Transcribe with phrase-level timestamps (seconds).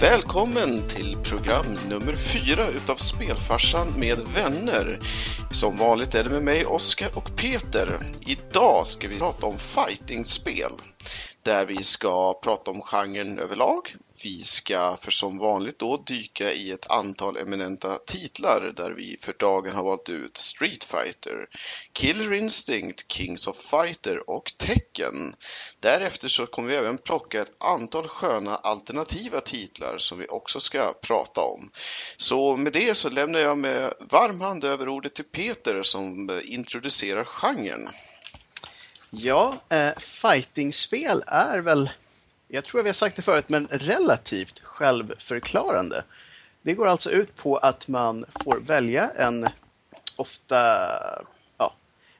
[0.00, 4.98] Välkommen till program nummer fyra utav Spelfarsan med vänner.
[5.50, 7.98] Som vanligt är det med mig, Oskar och Peter.
[8.26, 10.72] Idag ska vi prata om fightingspel.
[11.42, 13.96] Där vi ska prata om genren överlag.
[14.22, 19.34] Vi ska för som vanligt då dyka i ett antal eminenta titlar där vi för
[19.38, 21.46] dagen har valt ut Street Fighter,
[21.92, 25.34] Killer Instinct, Kings of Fighter och Tekken.
[25.80, 30.92] Därefter så kommer vi även plocka ett antal sköna alternativa titlar som vi också ska
[31.02, 31.70] prata om.
[32.16, 36.36] Så med det så lämnar jag med varm hand över ordet till Peter som eh,
[36.44, 37.88] introducerar genren.
[39.10, 41.90] Ja, eh, fightingspel är väl,
[42.48, 46.04] jag tror vi har sagt det förut, men relativt självförklarande.
[46.62, 49.48] Det går alltså ut på att man får välja en
[50.16, 50.56] ofta
[51.58, 51.74] ja,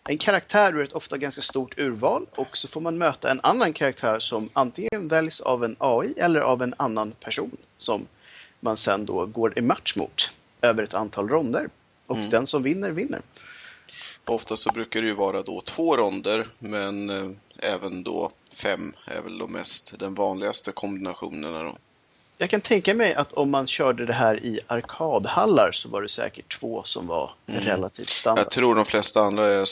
[0.09, 3.73] en karaktär ur ett ofta ganska stort urval och så får man möta en annan
[3.73, 8.06] karaktär som antingen väljs av en AI eller av en annan person som
[8.61, 11.69] man sen då går i match mot över ett antal ronder.
[12.06, 12.31] Och mm.
[12.31, 13.21] den som vinner, vinner.
[14.28, 19.22] Ofta så brukar det ju vara då två ronder, men eh, även då fem är
[19.22, 21.62] väl de mest den vanligaste kombinationerna.
[21.62, 21.77] Då.
[22.38, 26.08] Jag kan tänka mig att om man körde det här i arkadhallar så var det
[26.08, 27.60] säkert två som var mm.
[27.60, 28.44] relativt standard.
[28.44, 29.66] Jag tror de flesta andra är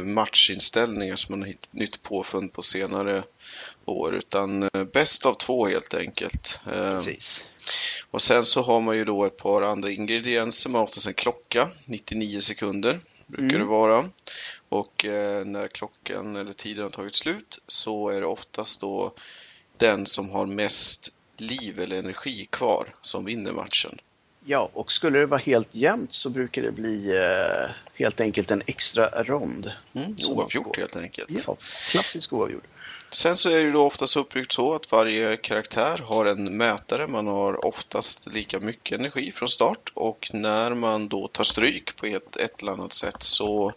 [0.00, 3.22] matchinställningar som man har hittat nytt påfund på senare
[3.84, 6.60] år, utan eh, bäst av två helt enkelt.
[6.66, 7.44] Eh, Precis.
[8.10, 10.70] Och sen så har man ju då ett par andra ingredienser.
[10.70, 13.00] Man har oftast en klocka, 99 sekunder
[13.32, 13.60] brukar mm.
[13.60, 14.10] det vara.
[14.68, 19.14] Och eh, när klockan eller tiden har tagit slut så är det oftast då
[19.76, 23.98] den som har mest liv eller energi kvar som vinner matchen.
[24.44, 28.62] Ja, och skulle det vara helt jämnt så brukar det bli eh, helt enkelt en
[28.66, 29.72] extra rond.
[29.94, 31.44] Mm, oavgjort helt enkelt.
[31.46, 31.56] Ja,
[31.90, 32.62] klassisk oavgjord.
[33.10, 37.06] Sen så är det då oftast uppbyggt så att varje karaktär har en mätare.
[37.06, 42.06] Man har oftast lika mycket energi från start och när man då tar stryk på
[42.06, 43.72] ett, ett eller annat sätt så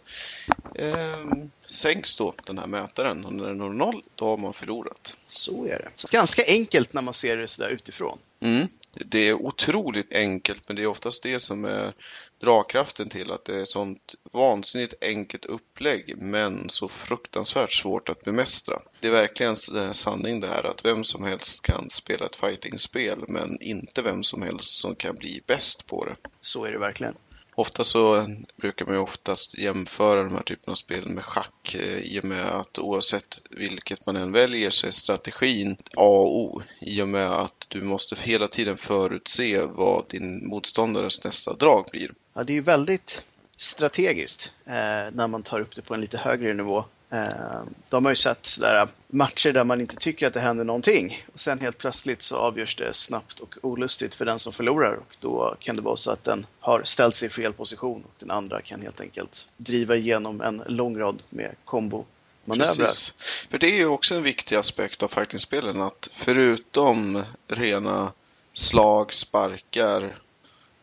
[0.74, 1.26] eh,
[1.68, 5.16] sänks då den här mätaren och när den har noll då har man förlorat.
[5.28, 6.10] Så är det.
[6.10, 8.18] Ganska enkelt när man ser det sådär utifrån.
[8.40, 8.68] Mm.
[9.04, 11.92] Det är otroligt enkelt men det är oftast det som är
[12.40, 18.78] dragkraften till att det är sånt vansinnigt enkelt upplägg men så fruktansvärt svårt att bemästra.
[19.00, 23.24] Det är verkligen eh, sanning det här att vem som helst kan spela ett fightingspel
[23.28, 26.16] men inte vem som helst som kan bli bäst på det.
[26.40, 27.14] Så är det verkligen.
[27.58, 31.98] Ofta så brukar man ju oftast jämföra de här typen av spel med schack eh,
[31.98, 36.62] i och med att oavsett vilket man än väljer så är strategin A och O
[36.80, 42.10] i och med att du måste hela tiden förutse vad din motståndares nästa drag blir.
[42.34, 43.22] Ja, det är ju väldigt
[43.56, 44.72] strategiskt eh,
[45.12, 46.84] när man tar upp det på en lite högre nivå.
[47.10, 50.64] Eh, de har ju sett sådär äh, matcher där man inte tycker att det händer
[50.64, 51.26] någonting.
[51.32, 54.94] Och sen helt plötsligt så avgörs det snabbt och olustigt för den som förlorar.
[54.94, 58.14] Och då kan det vara så att den har ställt sig i fel position och
[58.18, 62.04] den andra kan helt enkelt driva igenom en lång rad med kombo
[62.44, 62.86] manövrar.
[62.86, 63.14] Precis.
[63.50, 68.12] För det är ju också en viktig aspekt av fightingspelen att förutom rena
[68.52, 70.14] slag, sparkar,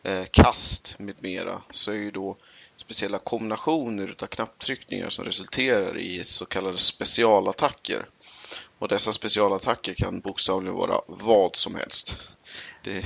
[0.02, 2.36] eh, kast med mera så är ju då
[2.84, 8.06] speciella kombinationer av knapptryckningar som resulterar i så kallade specialattacker.
[8.78, 12.18] Och dessa specialattacker kan bokstavligen vara vad som helst.
[12.82, 13.04] Det,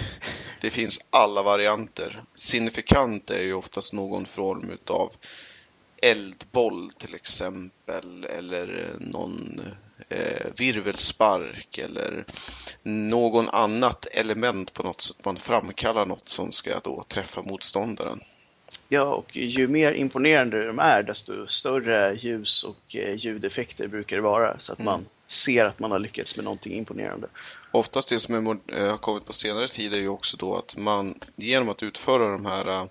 [0.60, 2.22] det finns alla varianter.
[2.34, 5.12] Signifikant är ju oftast någon form av
[6.02, 9.60] eldboll till exempel eller någon
[10.08, 12.24] eh, virvelspark eller
[12.82, 15.24] någon annat element på något sätt.
[15.24, 18.20] Man framkallar något som ska då träffa motståndaren.
[18.88, 24.22] Ja, och ju mer imponerande de är, desto större ljus och eh, ljudeffekter brukar det
[24.22, 24.58] vara.
[24.58, 24.92] Så att mm.
[24.92, 27.28] man ser att man har lyckats med någonting imponerande.
[27.70, 30.76] Oftast det som är, eh, har kommit på senare tid är ju också då att
[30.76, 32.84] man genom att utföra de här uh,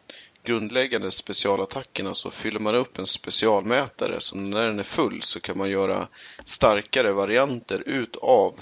[0.44, 4.16] grundläggande specialattackerna så fyller man upp en specialmätare.
[4.20, 6.08] Så när den är full så kan man göra
[6.44, 8.56] starkare varianter utav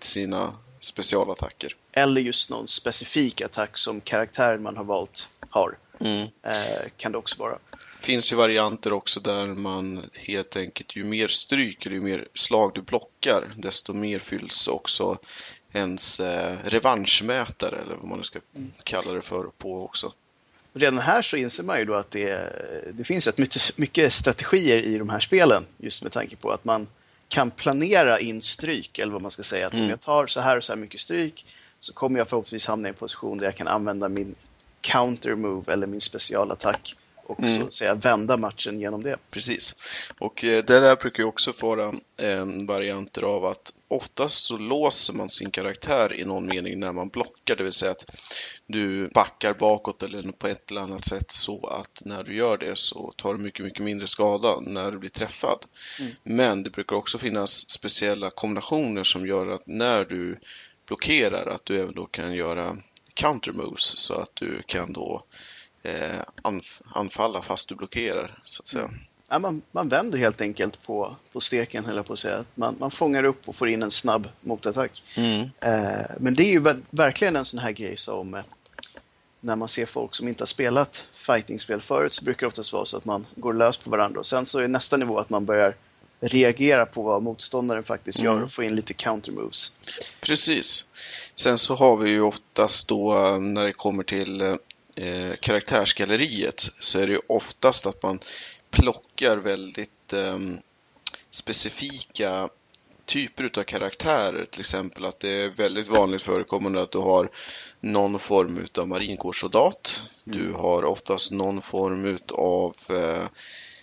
[0.00, 1.76] sina specialattacker.
[1.92, 5.76] Eller just någon specifik attack som karaktären man har valt har.
[6.00, 6.28] Mm.
[6.42, 7.58] Eh, kan det också vara.
[7.70, 12.28] Det finns ju varianter också där man helt enkelt, ju mer stryk eller ju mer
[12.34, 15.18] slag du blockar, desto mer fylls också
[15.72, 18.72] ens eh, revanschmätare eller vad man nu ska mm.
[18.84, 20.12] kalla det för på också.
[20.72, 22.52] Redan här så inser man ju då att det,
[22.92, 26.64] det finns rätt mycket, mycket strategier i de här spelen just med tanke på att
[26.64, 26.88] man
[27.28, 29.66] kan planera in stryk eller vad man ska säga.
[29.66, 29.84] Att mm.
[29.84, 31.46] om jag tar så här och så här mycket stryk
[31.78, 34.34] så kommer jag förhoppningsvis hamna i en position där jag kan använda min
[34.80, 36.96] counter move eller min specialattack
[37.30, 37.64] och mm.
[37.64, 39.16] så säga vända matchen genom det.
[39.30, 39.76] Precis.
[40.18, 41.92] Och eh, det där brukar ju också vara
[42.66, 47.56] varianter av att oftast så låser man sin karaktär i någon mening när man blockar,
[47.56, 48.10] det vill säga att
[48.66, 52.78] du backar bakåt eller på ett eller annat sätt så att när du gör det
[52.78, 55.64] så tar du mycket, mycket mindre skada när du blir träffad.
[56.00, 56.12] Mm.
[56.22, 60.38] Men det brukar också finnas speciella kombinationer som gör att när du
[60.86, 62.76] blockerar att du även då kan göra
[63.20, 65.22] counter moves så att du kan då
[65.82, 68.84] eh, anf anfalla fast du blockerar så att säga.
[68.84, 69.00] Mm.
[69.28, 72.44] Ja, man, man vänder helt enkelt på, på steken, eller på att säga.
[72.54, 75.02] Man, man fångar upp och får in en snabb motattack.
[75.16, 75.40] Mm.
[75.60, 78.42] Eh, men det är ju verkligen en sån här grej som eh,
[79.40, 82.84] när man ser folk som inte har spelat fightingspel förut så brukar det oftast vara
[82.84, 85.44] så att man går lös på varandra och sen så är nästa nivå att man
[85.44, 85.76] börjar
[86.20, 88.32] reagera på vad motståndaren faktiskt mm.
[88.32, 89.72] gör och få in lite counter moves.
[90.20, 90.86] Precis.
[91.34, 97.06] Sen så har vi ju oftast då när det kommer till eh, karaktärsgalleriet så är
[97.06, 98.18] det ju oftast att man
[98.70, 100.38] plockar väldigt eh,
[101.30, 102.48] specifika
[103.04, 104.44] typer av karaktärer.
[104.44, 107.30] Till exempel att det är väldigt vanligt förekommande att du har
[107.80, 110.08] någon form av marinkårssoldat.
[110.26, 110.38] Mm.
[110.38, 113.24] Du har oftast någon form av eh,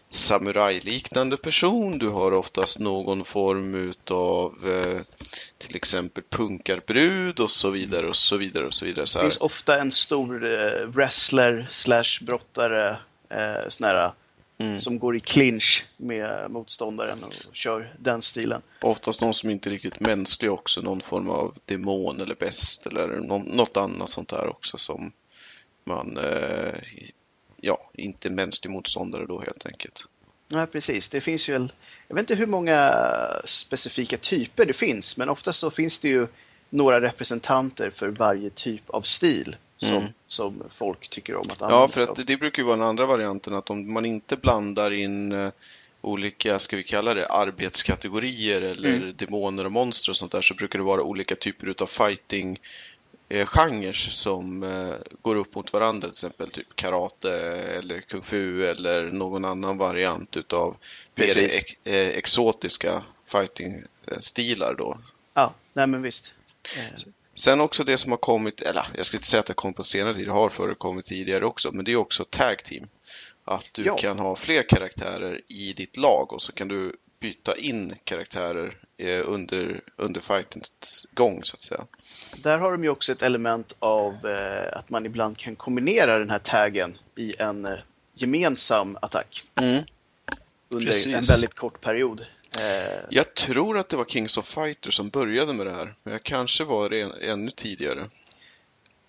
[0.09, 1.97] samurajliknande person.
[1.97, 5.01] Du har oftast någon form av eh,
[5.57, 9.07] till exempel punkarbrud och så vidare och så vidare och så vidare.
[9.07, 12.97] Så det finns ofta en stor eh, wrestler slash brottare
[13.29, 14.11] eh, sån här,
[14.57, 14.81] mm.
[14.81, 18.61] som går i clinch med motståndaren och kör den stilen.
[18.81, 23.07] Oftast någon som inte är riktigt mänsklig också, någon form av demon eller bäst eller
[23.55, 25.11] något annat sånt där också som
[25.83, 26.73] man eh,
[27.67, 30.05] ja, inte mänsklig motståndare då helt enkelt.
[30.47, 31.09] Nej, precis.
[31.09, 31.53] Det finns ju,
[32.07, 32.93] jag vet inte hur många
[33.45, 36.27] specifika typer det finns, men oftast så finns det ju
[36.69, 40.09] några representanter för varje typ av stil som, mm.
[40.27, 41.75] som folk tycker om att använda.
[41.75, 44.91] Ja, för att det brukar ju vara den andra varianten, att om man inte blandar
[44.91, 45.51] in uh,
[46.01, 49.13] olika, ska vi kalla det, arbetskategorier eller mm.
[49.17, 52.59] demoner och monster och sånt där, så brukar det vara olika typer utav fighting
[53.29, 58.65] eh, genrer som eh, går upp mot varandra, till exempel typ karate eller kung fu
[58.65, 60.77] eller någon annan variant utav
[61.15, 64.97] mer ex eh, exotiska fighting-stilar då.
[65.33, 66.33] Ja, nej men visst.
[67.33, 69.83] Sen också det som har kommit, eller jag ska inte säga att det kommit på
[69.83, 72.87] senare tid, det har förekommit tidigare också, men det är också tag team.
[73.45, 73.97] Att du ja.
[73.97, 78.77] kan ha fler karaktärer i ditt lag och så kan du byta in karaktärer
[79.25, 81.85] under, under fightens gång så att säga.
[82.35, 86.29] Där har de ju också ett element av eh, att man ibland kan kombinera den
[86.29, 87.73] här taggen i en eh,
[88.13, 89.43] gemensam attack.
[89.55, 89.83] Mm.
[90.69, 91.15] Under Precis.
[91.15, 92.25] en väldigt kort period.
[92.57, 96.13] Eh, jag tror att det var Kings of Fighters som började med det här, men
[96.13, 97.99] jag kanske var det ännu tidigare.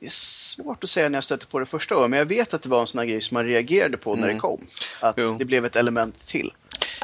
[0.01, 2.55] Det är svårt att säga när jag stötte på det första gången, men jag vet
[2.55, 4.21] att det var en sån här grej som man reagerade på mm.
[4.21, 4.41] när det mm.
[4.41, 4.67] kom.
[5.01, 5.37] Att jo.
[5.39, 6.53] det blev ett element till.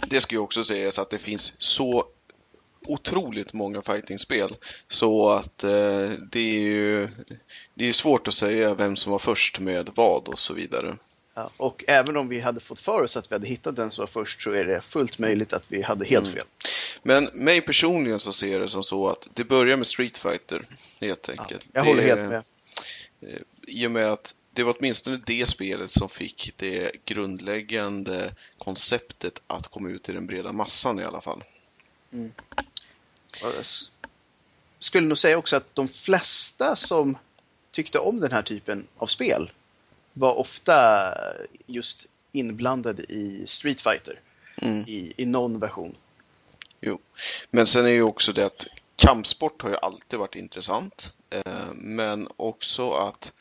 [0.06, 2.04] Det ska ju också sägas att det finns så
[2.84, 4.56] otroligt många fightingspel
[4.88, 7.08] så att eh, det är ju
[7.74, 10.96] det är svårt att säga vem som var först med vad och så vidare.
[11.34, 14.02] Ja, och även om vi hade fått för oss att vi hade hittat den som
[14.02, 16.36] var först så är det fullt möjligt att vi hade helt mm.
[16.36, 16.46] fel.
[17.02, 20.62] Men mig personligen så ser det som så att det börjar med Street Fighter
[21.00, 21.66] helt enkelt.
[21.72, 22.42] Ja, jag håller helt med.
[23.20, 29.40] Eh, I och med att det var åtminstone det spelet som fick det grundläggande konceptet
[29.46, 31.44] att komma ut till den breda massan i alla fall.
[32.12, 32.32] Mm.
[33.42, 33.64] Jag
[34.78, 37.18] skulle nog säga också att de flesta som
[37.70, 39.50] tyckte om den här typen av spel
[40.12, 41.14] var ofta
[41.66, 44.20] just inblandade i Street Fighter
[44.56, 44.88] mm.
[44.88, 45.96] i, i någon version.
[46.80, 46.98] Jo,
[47.50, 48.66] men sen är ju också det att
[48.96, 53.32] kampsport har ju alltid varit intressant, eh, men också att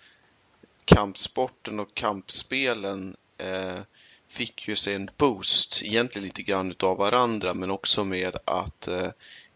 [0.85, 3.79] kampsporten och kampspelen eh,
[4.27, 9.07] fick ju sig en boost, egentligen lite grann utav varandra, men också med att eh,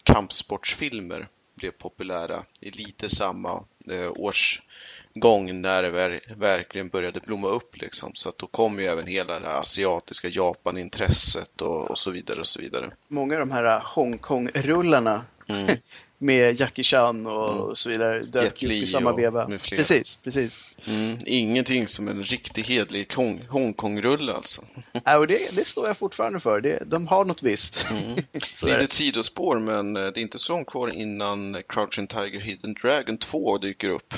[0.08, 7.78] kampsportsfilmer blev populära i lite samma eh, årsgång när det ver verkligen började blomma upp.
[7.78, 8.12] Liksom.
[8.14, 12.48] Så att då kom ju även hela det asiatiska Japan-intresset och, och, så vidare och
[12.48, 12.92] så vidare.
[13.08, 15.78] Många av de här Hongkong-rullarna mm.
[16.18, 17.76] med Jackie Chan och mm.
[17.76, 19.46] så vidare dök upp i samma veva.
[19.46, 20.78] Precis, precis.
[20.86, 23.14] Mm, ingenting som en riktig hedlig
[23.50, 24.62] Hongkong-rulle alltså.
[25.04, 26.62] Ja, och det, det, står jag fortfarande för.
[26.62, 27.86] Det, de har något visst.
[27.92, 28.16] Mm.
[28.64, 33.18] Litet sidospår, men eh, det är inte så långt kvar innan Crouching Tiger Hidden Dragon
[33.18, 34.14] 2 dyker upp.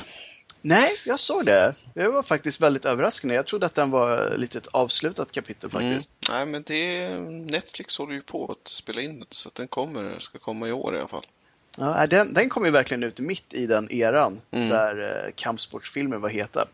[0.61, 1.75] Nej, jag såg det.
[1.93, 3.35] Det var faktiskt väldigt överraskande.
[3.35, 5.91] Jag trodde att den var lite ett avslutat kapitel mm.
[5.91, 6.29] faktiskt.
[6.29, 6.37] Mm.
[6.37, 7.19] Nej, men det
[7.51, 10.71] Netflix håller ju på att spela in den, så att den kommer, ska komma i
[10.71, 11.25] år i alla fall.
[11.77, 14.69] Ja, den, den kom ju verkligen ut mitt i den eran mm.
[14.69, 16.67] där eh, kampsportsfilmer var heta.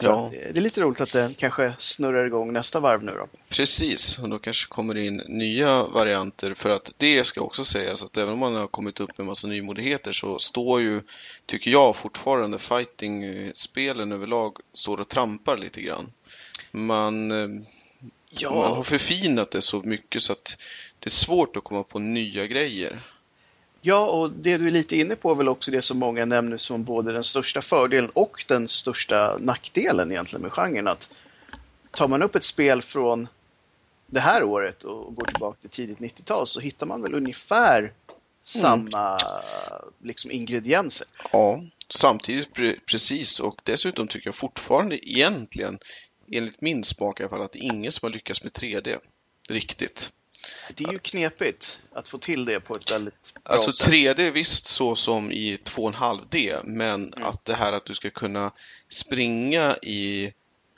[0.00, 0.30] Så ja.
[0.32, 3.28] det är lite roligt att den kanske snurrar igång nästa varv nu då.
[3.48, 8.16] Precis, och då kanske kommer in nya varianter för att det ska också sägas att
[8.16, 11.00] även om man har kommit upp med massa nymodigheter så står ju,
[11.46, 16.12] tycker jag fortfarande, fighting-spelen överlag står och trampar lite grann.
[16.70, 17.62] Man, eh,
[18.30, 18.50] ja.
[18.50, 20.56] man har förfinat det så mycket så att
[20.98, 23.00] det är svårt att komma på nya grejer.
[23.86, 26.58] Ja, och det du är lite inne på är väl också det som många nämner
[26.58, 30.88] som både den största fördelen och den största nackdelen egentligen med genren.
[30.88, 31.08] Att
[31.90, 33.28] tar man upp ett spel från
[34.06, 37.92] det här året och går tillbaka till tidigt 90-tal så hittar man väl ungefär mm.
[38.42, 39.18] samma
[40.02, 41.06] liksom, ingredienser.
[41.32, 45.78] Ja, samtidigt pre precis och dessutom tycker jag fortfarande egentligen,
[46.32, 48.98] enligt min smak i alla fall, att det är ingen som har lyckats med 3D
[49.48, 50.12] riktigt.
[50.74, 53.92] Det är ju knepigt att få till det på ett väldigt bra alltså, sätt.
[53.92, 57.28] 3D visst så som i 2,5D, men mm.
[57.28, 58.52] att det här att du ska kunna
[58.88, 60.32] springa i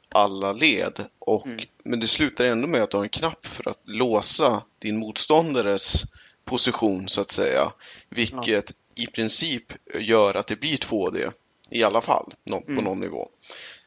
[0.08, 1.04] alla led.
[1.18, 1.64] Och, mm.
[1.84, 6.02] Men det slutar ändå med att du har en knapp för att låsa din motståndares
[6.44, 7.72] position så att säga.
[8.08, 9.02] Vilket ja.
[9.02, 11.32] i princip gör att det blir 2D
[11.70, 12.84] i alla fall på mm.
[12.84, 13.28] någon nivå.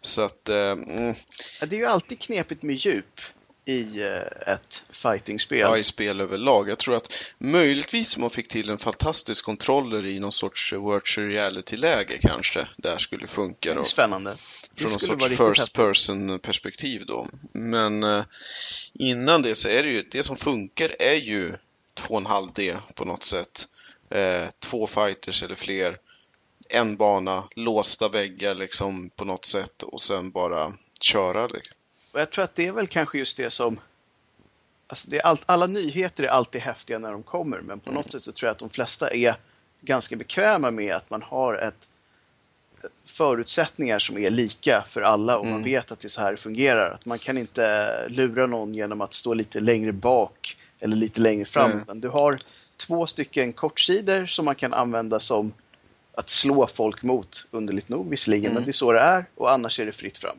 [0.01, 1.15] Så att, eh, mm.
[1.59, 3.21] Det är ju alltid knepigt med djup
[3.65, 5.59] i eh, ett fightingspel.
[5.59, 6.69] Ja, i spel överlag.
[6.69, 12.17] Jag tror att möjligtvis man fick till en fantastisk kontroller i någon sorts virtual reality-läge
[12.21, 12.67] kanske.
[12.77, 13.73] Där skulle funka.
[13.73, 13.83] Då.
[13.83, 14.37] Spännande.
[14.75, 17.27] Från någon sorts first person perspektiv då.
[17.51, 18.23] Men eh,
[18.93, 21.51] innan det så är det ju, det som funkar är ju
[21.95, 23.67] 2,5D på något sätt.
[24.09, 25.97] Eh, två fighters eller fler.
[26.69, 31.47] En bana, låsta väggar liksom på något sätt och sen bara köra.
[31.47, 31.75] Liksom.
[32.11, 33.79] Och jag tror att det är väl kanske just det som...
[34.87, 38.01] Alltså det är all, alla nyheter är alltid häftiga när de kommer, men på mm.
[38.01, 39.35] något sätt så tror jag att de flesta är
[39.81, 41.87] ganska bekväma med att man har ett,
[43.05, 45.53] förutsättningar som är lika för alla och mm.
[45.53, 46.91] man vet att det är så här det fungerar.
[46.91, 51.45] Att man kan inte lura någon genom att stå lite längre bak eller lite längre
[51.45, 51.71] fram.
[51.71, 52.01] Mm.
[52.01, 52.39] Du har
[52.77, 55.53] två stycken kortsidor som man kan använda som
[56.13, 58.53] att slå folk mot, underligt nog visserligen, mm.
[58.53, 60.37] men det är så det är och annars är det fritt fram.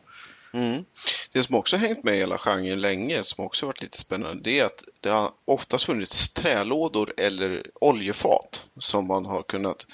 [0.53, 0.85] Mm.
[1.31, 4.59] Det som också hängt med i hela genren länge, som också varit lite spännande, det
[4.59, 9.85] är att det har oftast funnits trälådor eller oljefat som man har kunnat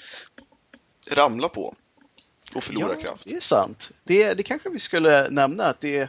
[1.10, 1.74] ramla på
[2.54, 3.24] och förlora ja, kraft.
[3.24, 3.90] det är sant.
[4.04, 6.08] Det, det kanske vi skulle nämna att det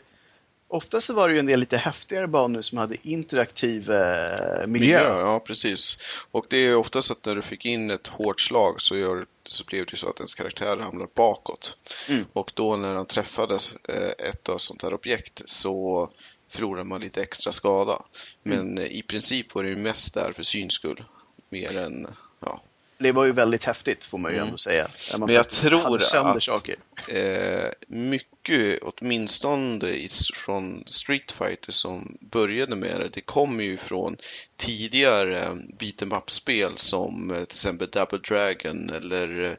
[0.71, 4.67] Oftast var det ju en del lite häftigare banor som hade interaktiv eh, miljö.
[4.67, 5.19] miljö.
[5.19, 5.97] Ja, precis.
[6.31, 9.63] Och det är oftast att när du fick in ett hårt slag så, gör, så
[9.63, 11.77] blev det så att ens karaktär ramlar bakåt.
[12.09, 12.25] Mm.
[12.33, 13.59] Och då när han träffade
[13.89, 16.09] eh, ett av sånt här objekt så
[16.49, 18.03] förlorar man lite extra skada.
[18.43, 18.91] Men mm.
[18.91, 21.03] i princip var det ju mest där för syns skull.
[21.49, 22.07] Mer än
[22.39, 22.61] ja,
[23.01, 24.47] det var ju väldigt häftigt får man ju mm.
[24.47, 24.91] ändå säga.
[25.17, 26.75] Men jag tror att saker.
[27.07, 34.17] Eh, mycket, åtminstone från Street Fighter som började med det, det kommer ju från
[34.57, 39.51] tidigare beat'em up-spel som eh, till exempel Double Dragon eller eh,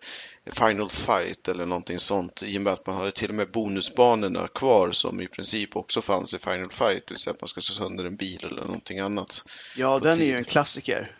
[0.52, 4.48] Final Fight eller någonting sånt i och med att man hade till och med bonusbanorna
[4.48, 7.60] kvar som i princip också fanns i Final Fight, det vill säga att man ska
[7.60, 9.44] slå sönder en bil eller någonting annat.
[9.76, 10.26] Ja, den tid.
[10.26, 11.16] är ju en klassiker.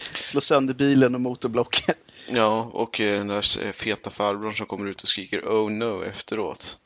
[0.14, 1.94] Slå sönder bilen och motorblocken.
[2.28, 6.78] Ja, och eh, den där feta farbrorn som kommer ut och skriker Oh no efteråt.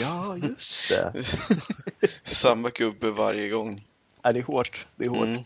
[0.00, 1.12] Ja, just det.
[2.22, 3.84] Samma gubbe varje gång.
[4.22, 4.86] Ja, det är hårt.
[4.96, 5.26] Det är hårt.
[5.26, 5.42] Mm.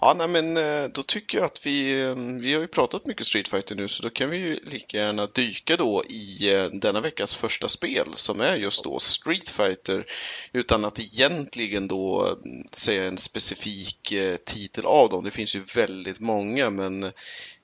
[0.00, 3.26] Ja, nej, men eh, då tycker jag att vi, eh, vi har ju pratat mycket
[3.26, 7.00] Street Fighter nu så då kan vi ju lika gärna dyka då i eh, denna
[7.00, 10.04] veckas första spel som är just då Street Fighter
[10.52, 12.38] utan att egentligen då
[12.72, 14.14] säga en specifik
[14.44, 15.24] titel av dem.
[15.24, 17.04] Det finns ju väldigt många men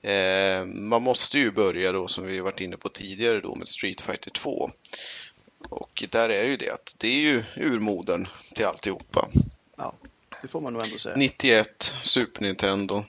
[0.01, 4.01] eh, man måste ju börja då som vi varit inne på tidigare då med Street
[4.01, 4.71] Fighter 2.
[5.69, 9.27] Och där är ju det att det är ju urmodern till alltihopa.
[9.77, 9.93] Ja.
[10.45, 11.15] Det får man nog ändå säga.
[11.15, 13.03] 91, Super Nintendo.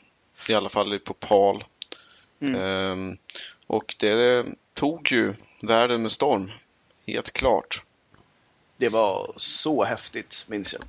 [0.48, 1.64] I alla fall på PAL.
[2.40, 2.60] Mm.
[2.60, 3.18] Ehm,
[3.66, 6.50] och det tog ju världen med storm.
[7.06, 7.82] Helt klart.
[8.76, 10.82] Det var så häftigt, minns jag.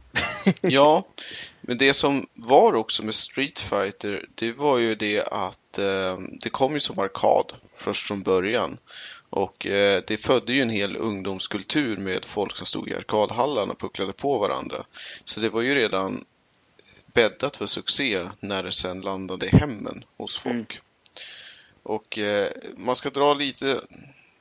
[0.61, 1.07] ja,
[1.61, 6.49] men det som var också med Street Fighter, det var ju det att eh, det
[6.49, 8.77] kom ju som arkad först från början.
[9.29, 13.79] Och eh, det födde ju en hel ungdomskultur med folk som stod i arkadhallarna och
[13.79, 14.85] pucklade på varandra.
[15.25, 16.25] Så det var ju redan
[17.17, 20.53] bäddat för succé när det sen landade i hemmen hos folk.
[20.53, 20.83] Mm.
[21.83, 23.81] Och eh, man ska dra lite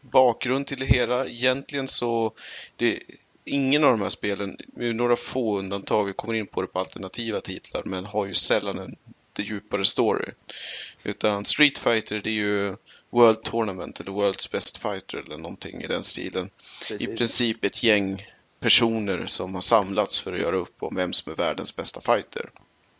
[0.00, 1.26] bakgrund till det hela.
[1.26, 2.32] Egentligen så
[2.76, 3.00] det,
[3.44, 7.40] ingen av de här spelen, med några få undantag, kommer in på det på alternativa
[7.40, 8.96] titlar, men har ju sällan en
[9.38, 10.30] djupare story.
[11.02, 12.76] Utan Street Fighter det är ju
[13.10, 16.50] World Tournament eller World's Best Fighter eller någonting i den stilen.
[16.78, 17.00] Precis.
[17.00, 18.26] I princip ett gäng
[18.60, 22.50] personer som har samlats för att göra upp om vem som är världens bästa fighter.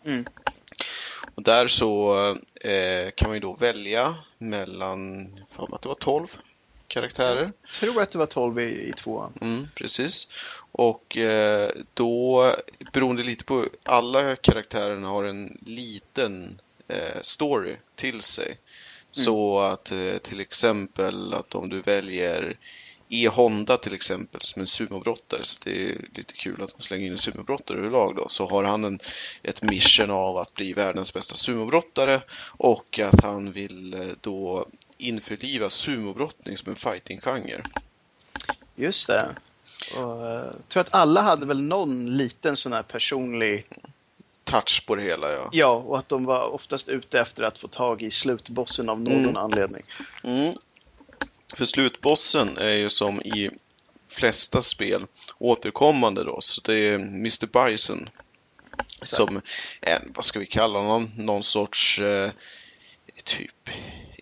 [0.07, 0.25] Mm.
[1.35, 2.17] Och där så
[2.61, 6.27] eh, kan man ju då välja mellan, för att det var 12
[6.89, 7.53] karaktärer.
[7.63, 9.33] Jag tror att det var 12 i, i tvåan.
[9.41, 10.29] Mm, precis.
[10.73, 12.55] Och eh, då,
[12.93, 18.59] beroende lite på, alla karaktärerna har en liten eh, story till sig.
[19.13, 22.57] Så att eh, till exempel att om du väljer
[23.09, 27.07] E Honda till exempel som en sumobrottare, så det är lite kul att de slänger
[27.07, 28.99] in en sumobrottare överlag då, så har han en,
[29.43, 34.67] ett mission av att bli världens bästa sumobrottare och att han vill eh, då
[34.99, 37.63] införliva sumobrottning som en fighting-genre.
[38.77, 39.29] Just det.
[39.97, 43.67] Och, eh, jag tror att alla hade väl någon liten sån här personlig...
[44.45, 45.49] Touch på det hela ja.
[45.53, 49.15] Ja, och att de var oftast ute efter att få tag i slutbossen av någon
[49.25, 49.37] Mm.
[49.37, 49.83] anledning.
[50.25, 50.55] Mm.
[51.55, 53.51] För slutbossen är ju som i
[54.09, 55.07] flesta spel
[55.39, 58.09] återkommande då, så det är Mr Bison.
[59.03, 59.41] Som
[59.81, 62.31] en, vad ska vi kalla honom, någon sorts eh,
[63.25, 63.69] typ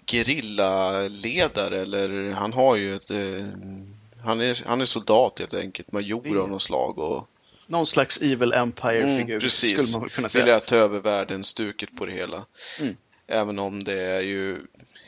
[0.07, 3.47] gerillaledare eller han har ju ett eh,
[4.25, 7.29] han är, han är soldat helt enkelt, major av något slag och
[7.67, 9.89] Någon slags Evil Empire-figur Mm, precis.
[9.89, 10.57] skulle man väl kunna vill säga.
[10.57, 12.45] att ta över världen, stuket på det hela.
[12.81, 12.97] Mm.
[13.27, 14.59] Även om det är ju,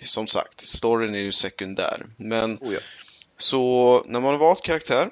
[0.07, 2.07] som sagt, storyn är ju sekundär.
[2.17, 2.81] Men Oh, ja.
[3.39, 5.11] så när man har valt karaktär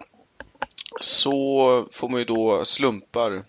[1.01, 3.43] så får man ju då slumpar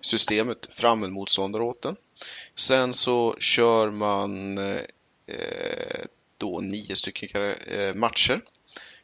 [0.00, 1.96] systemet fram en motståndare åt den.
[2.54, 6.04] Sen så kör man eh,
[6.38, 8.40] då nio stycken eh, matcher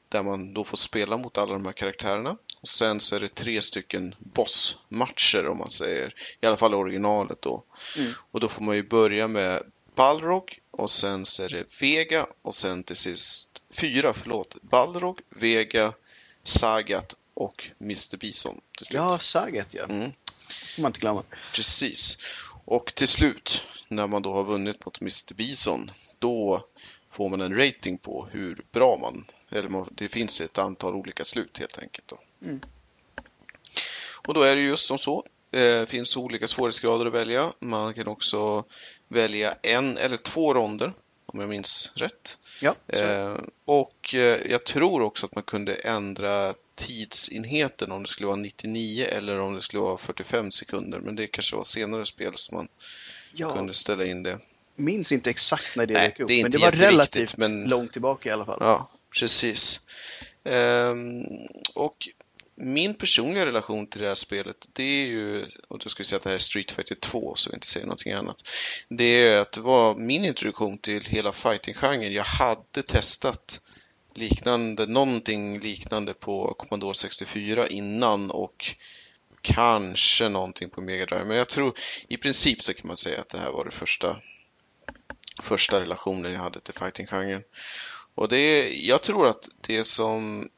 [0.09, 2.37] där man då får spela mot alla de här karaktärerna.
[2.61, 7.43] Och sen så är det tre stycken bossmatcher om man säger, i alla fall originalet
[7.43, 7.65] då.
[7.97, 8.13] Mm.
[8.31, 9.63] Och då får man ju börja med
[9.97, 15.93] Balrog och sen så är det Vega och sen till sist fyra, förlåt, Balrog, Vega,
[16.43, 18.97] Sagat och Mr Bison till slut.
[18.97, 19.85] Ja, Sagat ja.
[19.85, 20.13] Mm,
[20.75, 21.23] får man inte glömma.
[21.55, 22.19] precis.
[22.65, 26.67] Och till slut, när man då har vunnit mot Mr Bison, då
[27.11, 31.59] får man en rating på hur bra man, eller det finns ett antal olika slut
[31.59, 32.09] helt enkelt.
[32.09, 32.19] Då.
[32.43, 32.61] Mm.
[34.27, 35.25] Och då är det just som så,
[35.57, 37.53] det finns olika svårighetsgrader att välja.
[37.61, 38.65] Man kan också
[39.09, 40.93] välja en eller två ronder,
[41.27, 42.39] om jag minns rätt.
[42.61, 42.75] Ja.
[42.89, 48.37] Eh, och eh, jag tror också att man kunde ändra tidsenheten om det skulle vara
[48.37, 50.99] 99 eller om det skulle vara 45 sekunder.
[50.99, 52.69] Men det kanske var senare spel som man
[53.33, 53.57] ja.
[53.57, 54.39] kunde ställa in det.
[54.77, 57.93] minns inte exakt när det Nej, dök upp, det men det var relativt men- långt
[57.93, 58.59] tillbaka i alla fall.
[58.61, 59.81] Ja, precis.
[60.45, 61.25] Ehm,
[61.75, 62.09] och
[62.57, 66.17] min personliga relation till det här spelet, det är ju, och då ska vi säga
[66.17, 68.49] att det här är Street Fighter 2 så vi inte säger någonting annat.
[68.89, 72.13] Det är att det var min introduktion till hela fighting-genren.
[72.13, 73.61] Jag hade testat
[74.15, 78.77] liknande, någonting liknande på Commodore 64 innan och
[79.41, 81.25] kanske någonting på Mega Drive.
[81.25, 84.21] Men jag tror i princip så kan man säga att det här var det första,
[85.43, 87.43] första relationen jag hade till fighting-genren.
[88.15, 90.49] Och det, jag tror att det som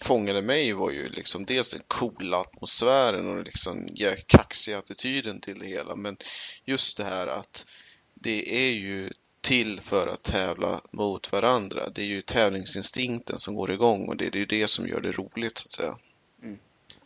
[0.00, 3.88] fångade mig var ju liksom dels den coola atmosfären och liksom
[4.26, 5.96] kaxiga attityden till det hela.
[5.96, 6.16] Men
[6.64, 7.66] just det här att
[8.14, 11.88] det är ju till för att tävla mot varandra.
[11.94, 15.00] Det är ju tävlingsinstinkten som går igång och det, det är ju det som gör
[15.00, 15.96] det roligt så att säga.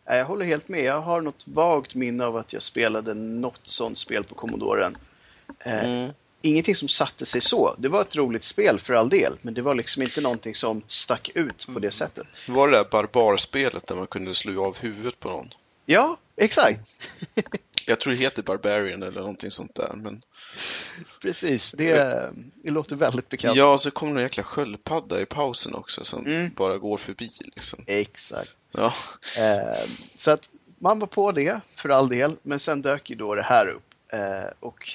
[0.06, 0.84] Nej, Jag håller helt med.
[0.84, 4.96] Jag har något vagt minne av att jag spelade något sånt spel på Commodoren.
[5.58, 6.12] Eh, Mm.
[6.42, 7.74] Ingenting som satte sig så.
[7.78, 10.82] Det var ett roligt spel för all del, men det var liksom inte någonting som
[10.86, 12.26] stack ut på det sättet.
[12.48, 15.48] Var det där barbarspelet där man kunde slå av huvudet på någon?
[15.86, 16.80] Ja, exakt.
[17.86, 19.92] Jag tror det heter Barbarian eller någonting sånt där.
[19.96, 20.22] Men...
[21.22, 21.72] Precis.
[21.72, 21.94] Det,
[22.62, 23.56] det låter väldigt bekant.
[23.56, 26.50] Ja, så kommer någon jäkla sköldpadda i pausen också som Mm.
[26.56, 27.84] bara går förbi liksom.
[27.86, 28.50] Exakt.
[28.72, 28.94] Ja.
[29.38, 33.34] Eh, så att man var på det för all del, men sen dök ju då
[33.34, 33.94] det här upp.
[34.12, 34.88] Eh, och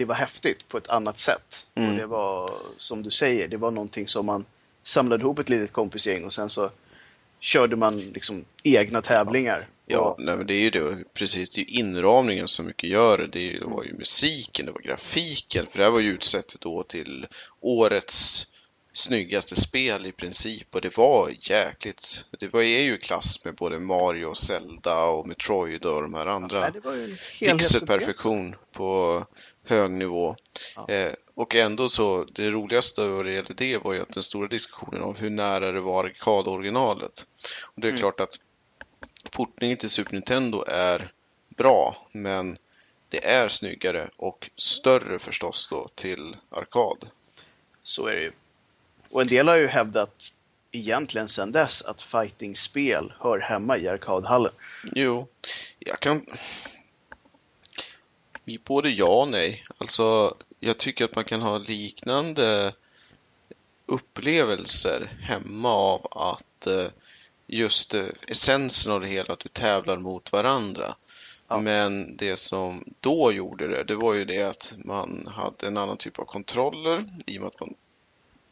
[0.00, 1.66] det var häftigt på ett annat sätt.
[1.74, 1.90] Mm.
[1.90, 4.44] Och det var, som du säger, det var någonting som man
[4.82, 6.70] samlade ihop ett litet kompisgäng och sen så
[7.40, 9.68] körde man liksom egna tävlingar.
[9.86, 11.50] Ja, Och, nej, men det är ju det, precis.
[11.50, 13.26] Det är ju inramningen som mycket gör det.
[13.26, 15.66] Det ju- det var ju musiken, det var grafiken.
[15.66, 17.26] För det här var ju utsett då till
[17.60, 18.46] årets
[18.92, 20.74] snyggaste spel i princip.
[20.74, 22.24] Och det var jäkligt.
[22.38, 26.60] Det var är ju klass med både Mario, Zelda och Metroid och de här andra.
[26.60, 27.78] nej, det var ju en helhetsupplevelse.
[27.78, 29.24] Pixelperfektion på
[29.70, 30.36] hög nivå.
[30.76, 30.88] Ja.
[30.88, 34.48] Eh, och ändå så, det roligaste vad det gällde det var ju att den stora
[34.48, 37.26] diskussionen om hur nära det var arkadoriginalet.
[37.62, 38.00] Och det är Mm.
[38.00, 38.38] klart att
[39.30, 41.12] portningen till Super Nintendo är
[41.48, 42.58] bra, men
[43.08, 47.08] det är snyggare och större förstås då till arkad.
[47.82, 48.32] Så är det ju.
[49.10, 50.32] Och en del har ju hävdat
[50.72, 54.52] egentligen sedan dess att fightingspel hör hemma i arkadhallen.
[54.94, 55.26] Jo,
[55.78, 56.26] jag kan...
[58.64, 59.64] Både ja och nej.
[59.78, 62.72] Alltså, jag tycker att man kan ha liknande
[63.86, 66.86] upplevelser hemma av att eh,
[67.46, 70.94] just eh, essensen av det hela, att du tävlar mot varandra.
[71.48, 71.60] Ja.
[71.60, 75.96] Men det som då gjorde det, det var ju det att man hade en annan
[75.96, 77.74] typ av kontroller i och med att man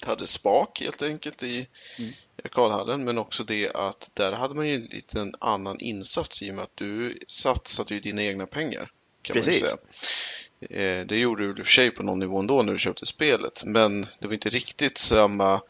[0.00, 1.66] hade spak helt enkelt i
[1.98, 2.12] mm.
[2.44, 3.04] arkadhallen.
[3.04, 6.64] Men också det att där hade man ju en liten annan insats i och med
[6.64, 8.90] att du satsade ju dina egna pengar.
[9.28, 9.62] Kan Precis.
[9.62, 10.98] Man säga.
[11.00, 13.06] Eh, det gjorde du i och för sig på någon nivå ändå när du köpte
[13.06, 13.62] spelet.
[13.64, 15.60] Men det var inte riktigt samma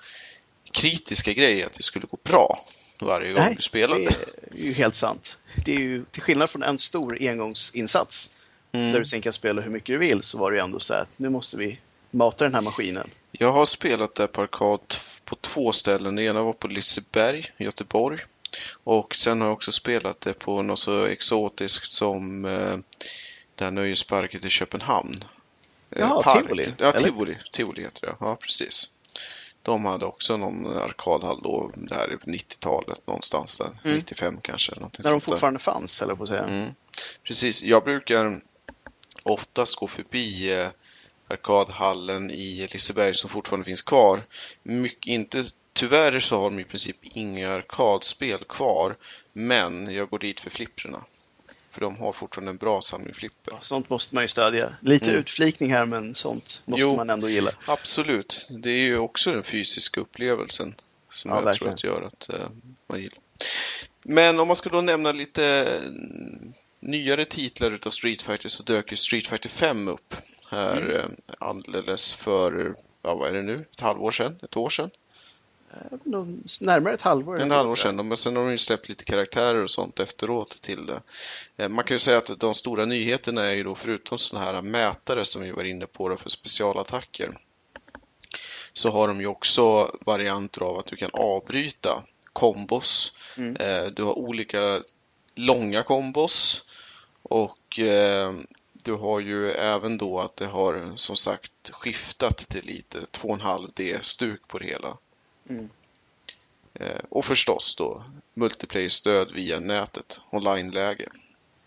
[0.72, 2.64] kritiska grej att det skulle gå bra
[3.00, 4.04] varje gång Nej, du spelade.
[4.50, 5.36] Det är ju helt sant.
[5.64, 8.30] Det är ju till skillnad från en stor engångsinsats
[8.72, 8.92] mm.
[8.92, 10.94] där du sen kan spela hur mycket du vill så var det ju ändå så
[10.94, 11.78] att nu måste vi
[12.10, 13.10] mata den här maskinen.
[13.32, 14.80] Jag har spelat där på arkad
[15.24, 16.14] på två ställen.
[16.14, 18.18] Det ena var på Liseberg i Göteborg.
[18.84, 22.76] Och sen har jag också spelat det på något så exotiskt som eh,
[23.58, 25.24] det här nöjesparket i Köpenhamn.
[25.90, 26.74] Eh, Jaha, Tivoli?
[26.78, 28.16] Ja, Tivoli, Tivoli heter det.
[28.20, 28.90] Ja, precis.
[29.62, 31.70] De hade också någon arkadhall då,
[32.20, 33.98] på 90-talet någonstans där, mm.
[33.98, 34.74] 95 kanske.
[34.74, 35.62] När de fortfarande där.
[35.64, 36.44] fanns, eller på att säga.
[36.44, 36.74] Mm.
[37.22, 38.40] Precis, jag brukar
[39.22, 40.68] oftast gå förbi eh,
[41.28, 44.22] arkadhallen i Liseberg som fortfarande finns kvar.
[44.62, 45.42] Mycket, inte,
[45.72, 48.96] tyvärr så har de i princip inga arkadspel kvar,
[49.32, 51.04] men jag går dit för flipprarna.
[51.78, 53.58] För de har fortfarande en bra samling flipper.
[53.60, 54.76] Sånt måste man ju stödja.
[54.80, 55.16] Lite mm.
[55.16, 57.50] utflikning här men sånt måste jo, man ändå gilla.
[57.66, 58.48] Absolut.
[58.50, 60.74] Det är ju också den fysiska upplevelsen
[61.10, 61.76] som ja, jag verkligen.
[61.76, 62.50] tror att gör att uh,
[62.86, 63.18] man gillar.
[64.02, 65.44] Men om man ska då nämna lite
[65.86, 70.14] mm, nyare titlar utav Street Fighter så dök ju Street Fighter 5 upp
[70.50, 70.96] här mm.
[70.96, 71.06] Eh,
[71.38, 74.90] alldeles för, ja vad är det nu, ett halvår sedan, ett år sedan?
[76.60, 77.40] Närmare ett halvår.
[77.40, 80.86] En halvår sedan, men sen har de ju släppt lite karaktärer och sånt efteråt till
[80.86, 81.00] det.
[81.56, 84.62] Eh, man kan ju säga att de stora nyheterna är ju då förutom sådana här
[84.62, 87.38] mätare som vi var inne på för specialattacker
[88.72, 93.12] så har de ju också varianter av att du kan avbryta kombos.
[93.36, 93.56] Mm.
[93.56, 94.82] Eh, du har olika
[95.34, 96.64] långa kombos
[97.22, 98.32] och eh,
[98.72, 104.58] du har ju även då att det har som sagt skiftat till lite 2,5D-stuk på
[104.58, 104.96] det hela.
[105.48, 105.68] Mm.
[106.74, 111.08] Eh, och förstås då multiplayer-stöd via nätet, online-läge.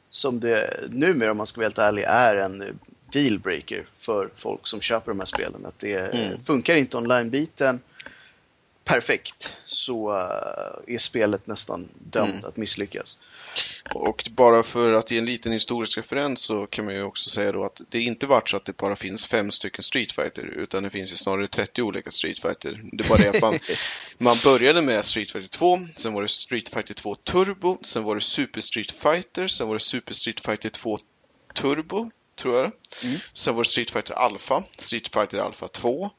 [0.09, 2.79] Som det numera, om man ska vara helt ärlig, är en
[3.13, 5.65] dealbreaker för folk som köper de här spelen.
[5.65, 6.43] Att det mm.
[6.43, 7.79] funkar inte online-biten
[8.83, 12.45] perfekt så eh, är spelet nästan dömt mm.
[12.45, 13.19] att misslyckas.
[13.93, 17.51] Och bara för att ge en liten historisk referens så kan man ju också säga
[17.51, 20.83] då att det inte varit så att det bara finns fem stycken Street Fighter utan
[20.83, 22.79] det finns ju snarare 30 olika Street Fighter.
[22.91, 23.59] Det bara det att man,
[24.17, 28.15] man började med Street Fighter 2, sen var det Street Fighter 2 Turbo, sen var
[28.15, 30.97] det Super Street Fighter, sen var det Super Street Fighter 2
[31.53, 32.71] Turbo, tror jag.
[33.03, 33.19] Mm.
[33.33, 36.09] Sen var det Street Fighter Alpha, Street Fighter Alpha 2,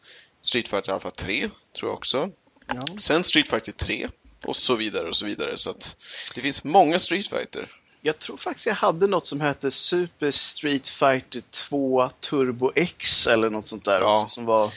[0.42, 2.30] Street Fighter Alpha 3, tror jag också.
[2.66, 2.84] Ja.
[2.96, 4.08] Sen Street Fighter 3,
[4.44, 5.58] och så vidare och så vidare.
[5.58, 5.96] Så att
[6.34, 7.68] det finns många Street Fighter.
[8.00, 13.50] Jag tror faktiskt jag hade något som hette Super Street Fighter 2 Turbo X eller
[13.50, 14.12] något sånt där ja.
[14.12, 14.72] också som var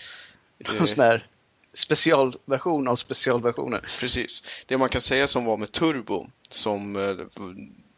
[0.58, 1.28] en sån här
[1.74, 3.90] specialversion av specialversioner.
[4.00, 4.44] Precis.
[4.66, 7.26] Det man kan säga som var med Turbo som eh,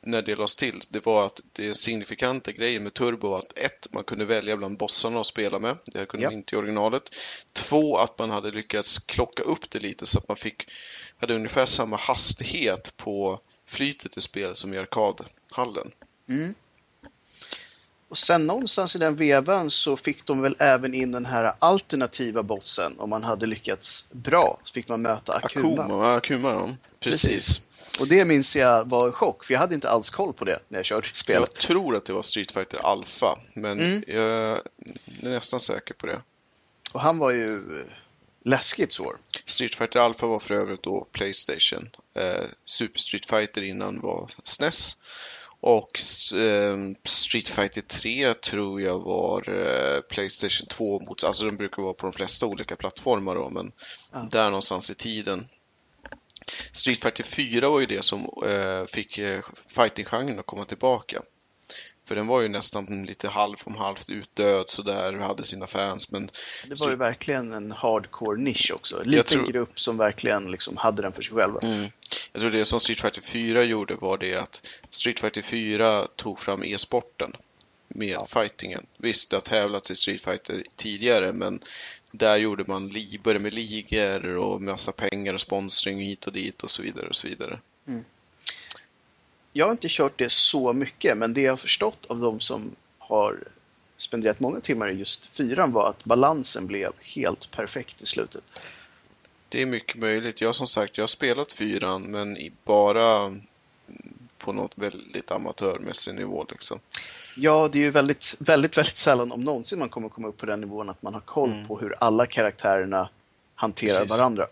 [0.07, 3.87] när det lades till, det var att det signifikanta grejen med Turbo var att ett,
[3.91, 5.77] man kunde välja bland bossarna att spela med.
[5.85, 6.29] Det kunde ja.
[6.29, 7.03] man inte i originalet.
[7.53, 10.71] Två, att man hade lyckats klocka upp det lite så att man fick,
[11.17, 15.91] hade ungefär samma hastighet på flytet i spelet som i arkadhallen.
[16.29, 16.55] Mm.
[18.09, 22.43] Och sen någonstans i den vevan så fick de väl även in den här alternativa
[22.43, 22.99] bossen.
[22.99, 25.83] Om man hade lyckats bra så fick man möta Akuma.
[25.83, 26.75] Akuma, Akuma ja.
[26.99, 27.21] Precis.
[27.21, 27.61] Precis.
[27.99, 30.59] Och det minns jag var en chock, för jag hade inte alls koll på det
[30.67, 31.49] när jag körde spelet.
[31.53, 34.03] Jag tror att det var Street Fighter Alpha, men mm.
[34.07, 34.61] jag är
[35.21, 36.21] nästan säker på det.
[36.91, 37.85] Och han var ju eh,
[38.45, 39.17] läskigt svår.
[39.45, 41.89] Street Fighter Alpha var för övrigt då Playstation.
[42.13, 44.97] Eh, Super Street Fighter innan var SNES.
[45.59, 45.99] Och
[46.35, 51.93] eh, Street Fighter 3 tror jag var eh, Playstation 2 mot, alltså den brukar vara
[51.93, 53.71] på de flesta olika plattformar då, men
[54.11, 54.27] ja.
[54.31, 55.47] där någonstans i tiden
[56.71, 61.21] Street Fighter 4 var ju det som eh, fick eh, fighting-genren att komma tillbaka.
[62.07, 66.11] För den var ju nästan lite halv om halvt utdöd sådär och hade sina fans.
[66.11, 66.29] Men
[66.67, 69.01] det var ju verkligen en hardcore nisch också.
[69.01, 69.47] En liten tror...
[69.47, 71.59] grupp som verkligen liksom hade den för sig själva.
[71.59, 71.87] Mm.
[72.31, 76.39] Jag tror det som Street Fighter 4 gjorde var det att Street Fighter 4 tog
[76.39, 77.31] fram e-sporten
[77.87, 78.25] med Ja.
[78.25, 78.85] fightingen.
[78.97, 81.59] Visst, det har tävlats i Street Fighter tidigare, men
[82.17, 86.63] där gjorde man li- började med ligor och massa pengar och sponsring hit och dit
[86.63, 87.59] och så vidare och så vidare.
[89.53, 92.75] Jag har inte kört det så mycket, men det jag har förstått av de som
[92.97, 93.43] har
[93.97, 98.43] spenderat många timmar i just fyran var att balansen blev helt perfekt i slutet.
[99.49, 100.41] Det är mycket möjligt.
[100.41, 103.35] Jag som sagt, jag har spelat fyran, men bara
[104.37, 106.79] på något väldigt amatörmässig nivå liksom.
[107.35, 110.45] Ja, det är ju väldigt, väldigt, väldigt sällan om någonsin man kommer komma upp på
[110.45, 111.67] den nivån att man har koll Mm.
[111.67, 113.09] på hur alla karaktärerna
[113.55, 114.17] hanterar Precis.
[114.17, 114.47] varandra.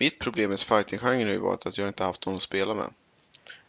[0.00, 2.90] Mitt problem med fighting-genren har ju varit att jag inte haft någon att spela med.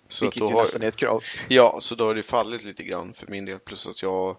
[0.09, 1.23] Så att vilket då ju har, nästan är ett krav.
[1.47, 3.59] Ja, så då har det fallit lite grann för min del.
[3.59, 4.35] Plus att jag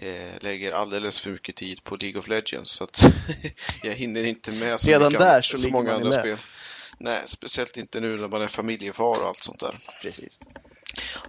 [0.00, 2.70] eh, lägger alldeles för mycket tid på League of Legends.
[2.70, 3.04] Så att
[3.82, 6.36] jag hinner inte med så, Redan mycket, där så så många andra spel.
[6.98, 9.78] Nej, speciellt inte nu när man är familjefar och allt sånt där.
[10.02, 10.38] Precis.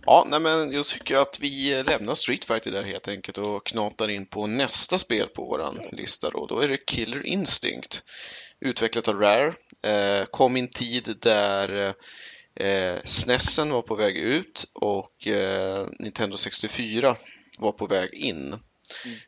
[0.05, 4.09] Ja, nej men jag tycker att vi lämnar Street Fighter där helt enkelt och knatar
[4.09, 6.45] in på nästa spel på våran lista då.
[6.45, 8.03] Då är det Killer Instinct.
[8.59, 9.53] Utvecklat av Rare.
[9.81, 11.93] Eh, kom i en tid där
[12.55, 17.15] eh, SNESen var på väg ut och eh, Nintendo 64
[17.57, 18.55] var på väg in.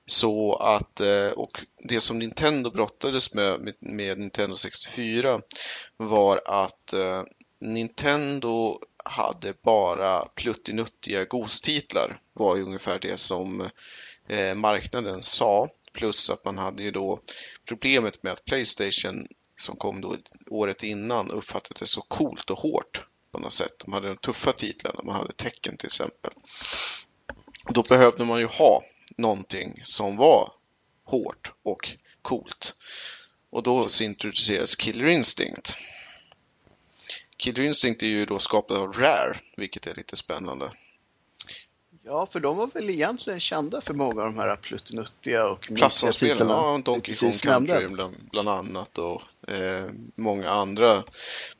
[0.05, 5.41] Så att, eh, och det som Nintendo brottades med, med, med Nintendo 64
[5.97, 7.23] var att eh,
[7.61, 13.69] Nintendo hade bara pluttinuttiga gostitlar var ju ungefär det som
[14.27, 15.69] eh, marknaden sa.
[15.93, 17.19] Plus att man hade ju då
[17.65, 20.17] problemet med att Playstation som kom då
[20.49, 23.73] året innan uppfattades så coolt och hårt på något sätt.
[23.85, 26.31] De hade de tuffa titlarna, man hade tecken till exempel.
[27.69, 28.83] Då behövde man ju ha
[29.17, 30.51] någonting som var
[31.03, 31.89] hårt och
[32.21, 32.75] coolt.
[33.49, 35.77] Och då så introducerades Killer Instinct.
[37.45, 40.71] Killer Instinct är ju då skapad av Rare, vilket är lite spännande.
[42.03, 46.11] Ja, för de var väl egentligen kända för många av de här pluttinuttiga och mysiga
[46.11, 51.03] titlarna ja, Donkey Kong Country bland, bland annat och eh, många andra.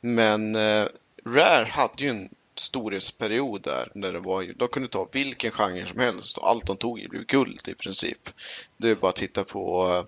[0.00, 0.86] Men eh,
[1.26, 6.00] Rare hade ju en storhetsperiod där, där det var, de kunde ta vilken genre som
[6.00, 8.28] helst och allt de tog blev guld i princip.
[8.76, 10.04] Det är bara att titta på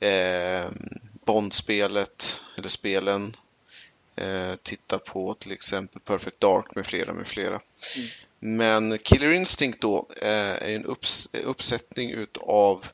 [0.00, 0.70] eh,
[1.24, 3.36] Bond-spelet, eller spelen.
[4.22, 7.60] Eh, titta på till exempel Perfect Dark med flera, med flera.
[7.96, 8.08] Mm.
[8.38, 12.86] Men Killer Instinct då eh, är en upps uppsättning utav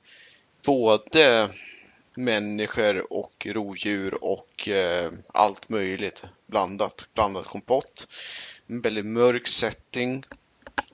[0.64, 1.50] både
[2.14, 7.06] människor och rovdjur och eh, allt möjligt blandat.
[7.14, 8.08] Blandat kompott.
[8.66, 10.24] En väldigt mörk setting.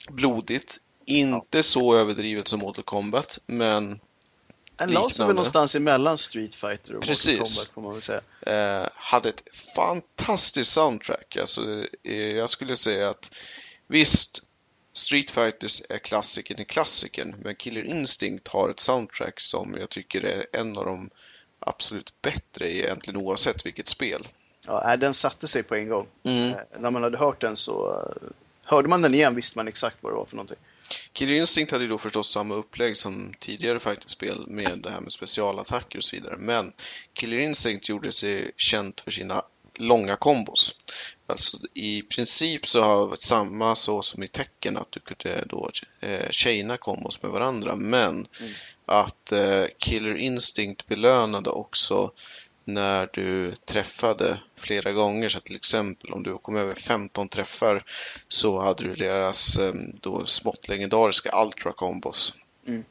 [0.08, 0.80] Blodigt.
[1.04, 4.00] Inte så överdrivet som Mortal Kombat, men
[4.76, 7.38] Den la sig väl någonstans emellan Street Fighter och Precis.
[7.38, 8.20] Mortal Kombat får man väl säga.
[8.82, 9.42] eh, hade ett
[9.76, 11.36] fantastiskt soundtrack.
[11.36, 11.60] Alltså,
[12.02, 13.30] eh, jag skulle säga att
[13.86, 14.42] visst,
[14.92, 20.24] Street Fighters är klassikern i klassikern, men Killer Instinct har ett soundtrack som jag tycker
[20.24, 21.10] är en av de
[21.60, 24.28] absolut bättre egentligen oavsett vilket spel.
[24.66, 26.06] Ja, den satte sig på en gång.
[26.22, 26.50] Mm.
[26.50, 28.28] Eh, När man hade hört den så eh,
[28.62, 30.56] hörde man den igen visste man exakt vad det var för någonting.
[31.12, 35.12] Killer Instinct hade ju då förstås samma upplägg som tidigare fighterspel med det här med
[35.12, 36.36] specialattacker och så vidare.
[36.38, 36.72] Men
[37.12, 39.42] Killer Instinct gjorde sig känt för sina
[39.78, 40.76] långa kombos.
[41.26, 45.70] Alltså i princip så har det samma så som i tecken att du kunde då
[46.00, 47.76] eh, chaina kombos med varandra.
[47.76, 48.52] Men Mm.
[48.86, 52.12] att eh, Killer Instinct belönade också
[52.64, 55.28] när du träffade flera gånger.
[55.28, 57.84] Så till exempel om du kom över 15 träffar
[58.28, 62.34] så hade du deras eh, då smått legendariska Ultra Combos.
[62.66, 62.84] Mm.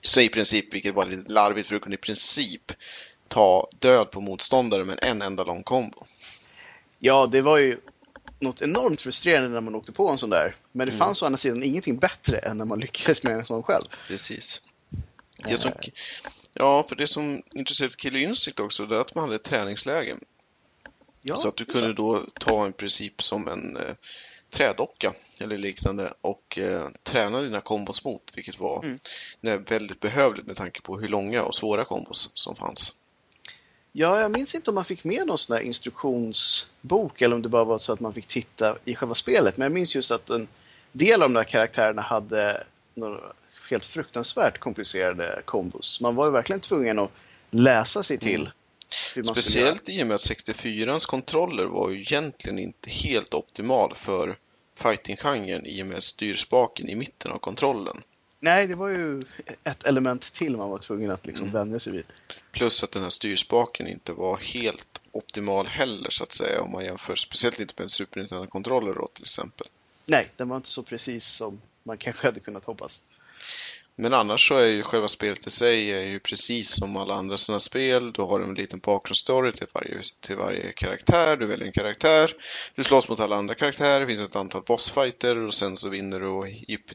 [0.00, 2.72] Så i princip, vilket var lite larvigt, för du kunde i princip
[3.28, 6.06] ta död på motståndare med en enda lång kombo.
[6.98, 7.80] Ja, det var ju
[8.40, 10.56] något enormt frustrerande när man åkte på en sån där.
[10.72, 10.98] Men det Mm.
[10.98, 13.84] fanns å andra sidan ingenting bättre än när man lyckades med en sån själv.
[14.08, 14.62] Precis.
[15.48, 15.72] Det som,
[16.58, 20.16] ja, för det som intresserade Killer Instinct också, det är att man hade ett träningsläge.
[21.22, 23.94] Ja, så att du kunde då ta en princip som en eh,
[24.50, 28.84] trädocka eller liknande och eh, träna dina kombos mot, vilket var
[29.42, 29.64] Mm.
[29.64, 32.92] väldigt behövligt med tanke på hur långa och svåra kombos som fanns.
[33.92, 37.48] Ja, jag minns inte om man fick med någon sån där instruktionsbok eller om det
[37.48, 39.56] bara var så att man fick titta i själva spelet.
[39.56, 40.48] Men jag minns just att en
[40.92, 42.64] del av de där karaktärerna hade
[42.94, 43.20] några
[43.70, 46.00] helt fruktansvärt komplicerade kombos.
[46.00, 47.10] Man var ju verkligen tvungen att
[47.50, 48.50] läsa sig till
[49.16, 49.24] Mm.
[49.24, 54.36] Speciellt i och med att 64ans kontroller var ju egentligen inte helt optimal för
[54.74, 58.02] fighting-genren i och med styrspaken i mitten av kontrollen.
[58.40, 59.20] Nej, det var ju
[59.64, 61.54] ett element till man var tvungen att liksom Mm.
[61.54, 62.04] vänja sig vid.
[62.52, 66.84] Plus att den här styrspaken inte var helt optimal heller så att säga om man
[66.84, 69.66] jämför, speciellt inte med en Super Nintendo-kontroller då till exempel.
[70.04, 73.00] Nej, den var inte så precis som man kanske hade kunnat hoppas.
[73.98, 77.36] Men annars så är ju själva spelet i sig är ju precis som alla andra
[77.36, 78.12] sådana spel.
[78.12, 81.36] Du har en liten bakgrundsstory till varje, till varje karaktär.
[81.36, 82.32] Du väljer en karaktär.
[82.74, 84.00] Du slåss mot alla andra karaktärer.
[84.00, 86.46] Det finns ett antal bossfighter och sen så vinner du och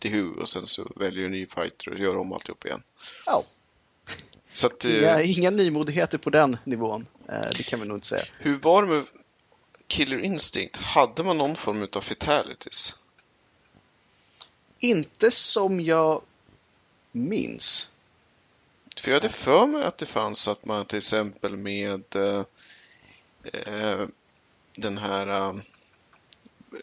[0.04, 2.84] hu och sen så väljer du en ny fighter och gör om alltihop igen.
[3.26, 3.44] Ja.
[4.54, 7.06] Så att, Inga, eh, inga nymodigheter på den nivån.
[7.30, 8.26] Eh, Det kan vi nog inte säga.
[8.40, 9.06] hur var det med
[9.88, 10.78] Killer Instinct?
[10.78, 12.96] Hade man någon form av fatalities?
[14.80, 16.22] Inte som jag
[17.12, 17.90] minns.
[18.98, 22.44] För jag hade för mig att det fanns att man till exempel med eh,
[23.44, 24.08] eh,
[24.76, 25.50] den här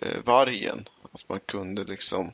[0.02, 2.32] eh, vargen, att man kunde liksom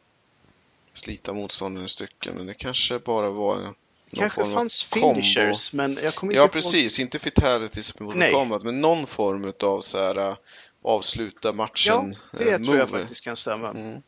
[0.92, 2.34] slita motståndaren i stycken.
[2.34, 3.74] Men det kanske bara var någon
[4.10, 7.00] kanske form av fanns finishers, men jag kommer inte Ja, precis.
[7.00, 8.32] Inte fatalities Nej.
[8.32, 10.36] Kombat, men någon form av så här äh,
[10.82, 13.70] avsluta Ja, matchen det äh, tror jag faktiskt kan stämma.
[13.70, 14.02] Mm.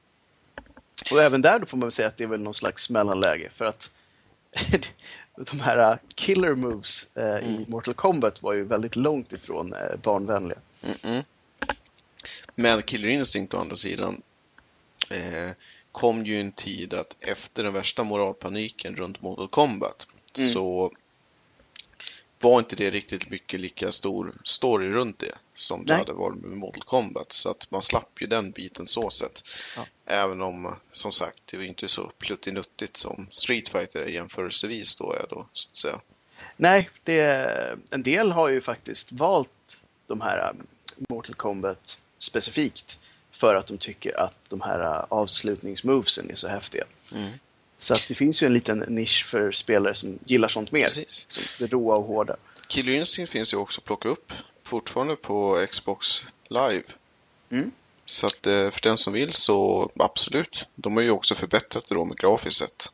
[1.11, 3.51] Och även där då får man väl säga att det är väl någon slags mellanläge.
[3.57, 3.91] För att
[5.37, 7.65] de här uh, killer moves eh, i Mm.
[7.69, 10.59] Mortal Kombat var ju väldigt långt ifrån eh, barnvänliga.
[10.83, 11.25] Mm-mm.
[12.55, 14.23] Men Killer Instinct å andra sidan
[15.11, 15.51] eh,
[15.93, 20.07] kom ju en tid att efter den värsta moralpaniken runt Mortal Kombat
[20.39, 20.51] Mm.
[20.51, 20.93] så
[22.51, 25.99] var inte det riktigt mycket lika stor story runt det som det Nej.
[25.99, 27.33] hade varit med Mortal Kombat.
[27.33, 29.43] Så att man slapp ju den biten så sett.
[29.77, 29.87] Ja.
[30.07, 35.13] Även om, som sagt, det var inte så pluttinuttigt som Street Fighter är jämförelsevis då
[35.13, 36.01] är då, så att säga.
[36.57, 37.19] Nej, det,
[37.91, 39.49] en del har ju faktiskt valt
[40.07, 40.67] de här um,
[41.09, 42.99] Mortal Kombat specifikt
[43.31, 46.85] för att de tycker att de här uh, avslutningsmovesen är så häftiga.
[47.13, 47.31] Mm.
[47.79, 50.85] Så att det finns ju en liten nisch för spelare som gillar sånt mer.
[50.85, 51.27] Precis.
[51.29, 52.37] Som det råa och hårda.
[52.67, 56.83] Killer Instinct finns ju också att plocka upp fortfarande på Xbox Live.
[57.51, 57.73] Mm.
[58.05, 60.69] Så att eh, för den som vill så absolut.
[60.75, 62.93] De har ju också förbättrat det då med grafiskt sett.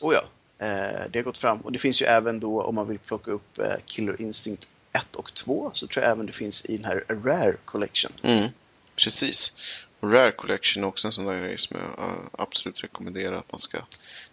[0.00, 0.22] Oh ja,
[0.66, 1.60] eh, det har gått fram.
[1.60, 5.16] Och det finns ju även då om man vill plocka upp eh, Killer Instinct 1
[5.16, 8.12] och 2 så tror jag även det finns i den här Rare Collection.
[8.22, 8.48] Mm.
[8.96, 9.52] Precis.
[10.00, 13.58] Rare Collection är också en sån där grej som jag eh, absolut rekommenderar att man
[13.60, 13.78] ska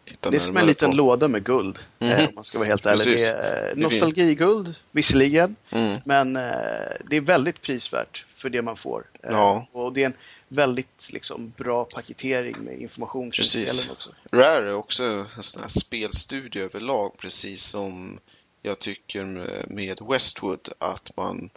[0.03, 0.95] titta Det är som en närmare liten på.
[0.95, 2.11] låda med guld, Mhm.
[2.11, 3.03] eh, om man ska vara helt ärlig.
[3.03, 3.27] Precis.
[3.29, 5.97] Det är eh, nostalgiguld, visserligen, Mm.
[6.05, 9.03] men det är väldigt prisvärt för det man får.
[9.21, 9.67] Ja.
[9.71, 10.13] Och det är en
[10.47, 14.09] väldigt liksom, bra paketering med information kring spelen också.
[14.31, 18.19] Rare är också en sån här spelstudio överlag, precis som
[18.61, 21.49] jag tycker med- med Westwood att man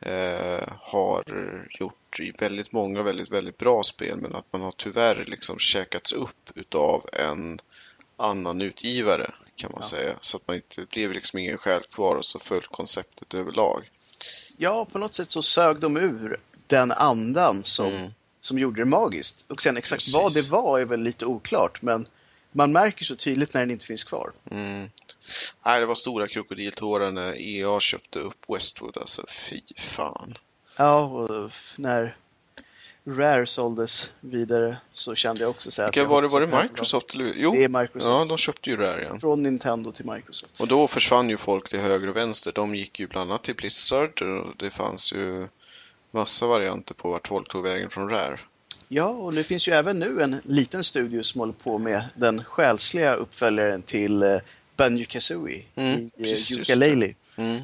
[0.00, 1.24] eh, har
[1.80, 6.12] gjort i väldigt många väldigt, väldigt bra spel, men att man har tyvärr liksom käkats
[6.12, 7.60] upp utav en
[8.16, 9.88] annan utgivare kan man Ja.
[9.88, 10.14] säga.
[10.20, 13.90] Så att man inte det blev liksom ingen själ kvar och så föll konceptet överlag.
[14.56, 18.10] Ja, på något sätt så sög de ur den andan som, Mm.
[18.40, 19.44] som gjorde det magiskt.
[19.48, 20.14] Och sen exakt Precis.
[20.14, 22.08] vad det var är väl lite oklart, men
[22.52, 24.32] man märker så tydligt när den inte finns kvar.
[24.50, 24.90] Mm.
[25.64, 30.34] Nej, det var stora krokodiltårar när EA köpte upp Westwood, alltså fy fan.
[30.76, 32.16] Ja, och när
[33.04, 36.28] Rare såldes vidare så kände jag också så här att Vilka var det?
[36.28, 37.14] Var det Microsoft?
[37.14, 37.32] Eller?
[37.36, 38.04] Jo, Det är Microsoft.
[38.06, 39.20] ja, de köpte ju Rare igen.
[39.20, 40.60] Från Nintendo till Microsoft.
[40.60, 42.52] Och då försvann ju folk till höger och vänster.
[42.54, 45.48] De gick ju bland annat till Blizzard och det fanns ju
[46.10, 48.38] massa varianter på vart folk tog vägen från Rare.
[48.88, 52.44] Ja, och det finns ju även nu en liten studio som håller på med den
[52.44, 54.40] själsliga uppföljaren till uh,
[54.76, 57.14] Banjo-Kazooie Mm, i uh, just Yooka-Laylee.
[57.36, 57.60] Mm.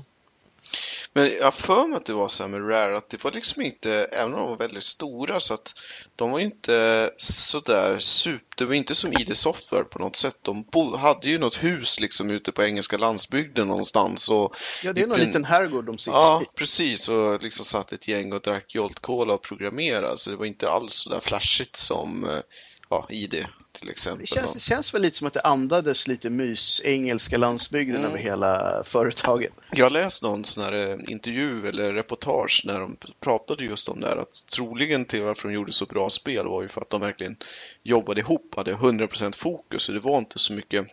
[1.12, 3.32] Men jag har för mig att det var så här med Rare att det var
[3.32, 5.74] liksom inte, även om de var väldigt stora, så att
[6.16, 10.36] de var inte sådär super, det var inte som ID Software på något sätt.
[10.42, 15.02] De bo, hade ju något hus liksom ute på engelska landsbygden någonstans och Ja, det
[15.02, 16.46] är någon liten herrgård de sitter Ja, i.
[16.56, 17.08] precis.
[17.08, 20.18] Och liksom satt ett gäng och drack Jolt Cola och programmerade.
[20.18, 22.40] Så det var inte alls så där flashigt som
[22.88, 24.20] ja, ID till exempel.
[24.20, 28.10] Det känns, det känns väl lite som att det andades lite mys engelska landsbygden Mm.
[28.10, 29.52] över hela företaget.
[29.72, 34.00] Jag har läst någon sån här eh, intervju eller reportage när de pratade just om
[34.00, 36.90] det här att troligen till varför de gjorde så bra spel var ju för att
[36.90, 37.36] de verkligen
[37.82, 39.82] jobbade ihop, hade 100% fokus.
[39.82, 40.86] Så det var inte så mycket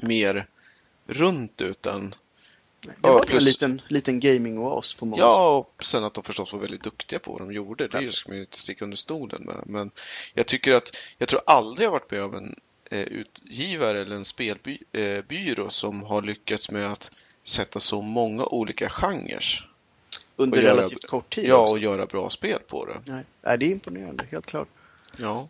[0.00, 0.46] mer
[1.06, 2.14] runt utan
[2.82, 5.22] Det Ja, var plus- en liten, liten gaming-oas på många.
[5.22, 7.88] Ja, och sen att de förstås var väldigt duktiga på vad de gjorde.
[7.88, 9.62] Det ska man ju inte sticka under stolen med.
[9.66, 9.90] Men
[10.34, 12.54] jag tycker att, jag tror aldrig jag varit med om en
[12.90, 17.10] eh, utgivare eller en spelbyrå som har lyckats med att
[17.44, 19.70] sätta så många olika genrer.
[20.36, 21.72] Under göra- relativt kort tid Ja, också.
[21.72, 23.00] och göra bra spel på det.
[23.12, 23.24] Nej.
[23.42, 24.68] Nej, det är imponerande, helt klart.
[25.16, 25.48] Ja,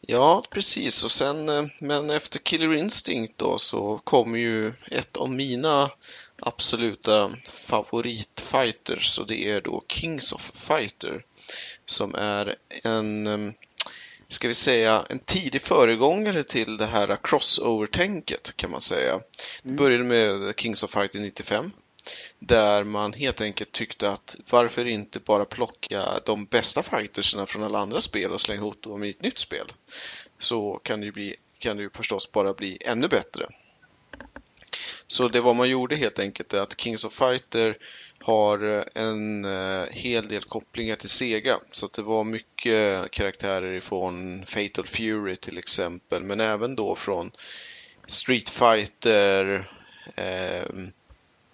[0.00, 1.04] ja precis.
[1.04, 5.90] Och sen, eh, men efter Killer Instinct då så kommer ju ett av mina
[6.38, 11.24] absoluta favoritfighters och det är då Kings of Fighter
[11.86, 13.54] som är en,
[14.28, 19.20] ska vi säga, en tidig föregångare till det här crossover-tänket kan man säga.
[19.62, 21.72] Det började med Kings of Fighting 95
[22.38, 27.78] där man helt enkelt tyckte att varför inte bara plocka de bästa fightersna från alla
[27.78, 29.72] andra spel och slänga ihop dem i ett nytt spel.
[30.38, 33.46] Så kan det ju, bli, kan det ju förstås bara bli ännu bättre.
[35.06, 37.76] Så det vad man gjorde helt enkelt är att Kings of Fighter
[38.20, 41.60] har en eh, hel del kopplingar till Sega.
[41.70, 47.30] Så att det var mycket karaktärer ifrån Fatal Fury till exempel, men även då från
[48.06, 49.68] Street Fighter,
[50.16, 50.66] eh,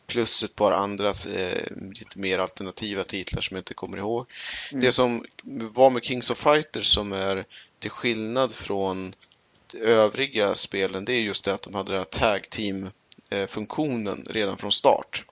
[0.07, 4.27] plus ett par andra eh, lite mer alternativa titlar som jag inte kommer ihåg.
[4.73, 4.85] Mm.
[4.85, 7.45] Det som var med Kings of Fighters som är
[7.79, 9.15] till skillnad från
[9.75, 12.91] övriga spelen, det är just det att de hade det här tag team
[13.47, 15.25] funktionen redan från start.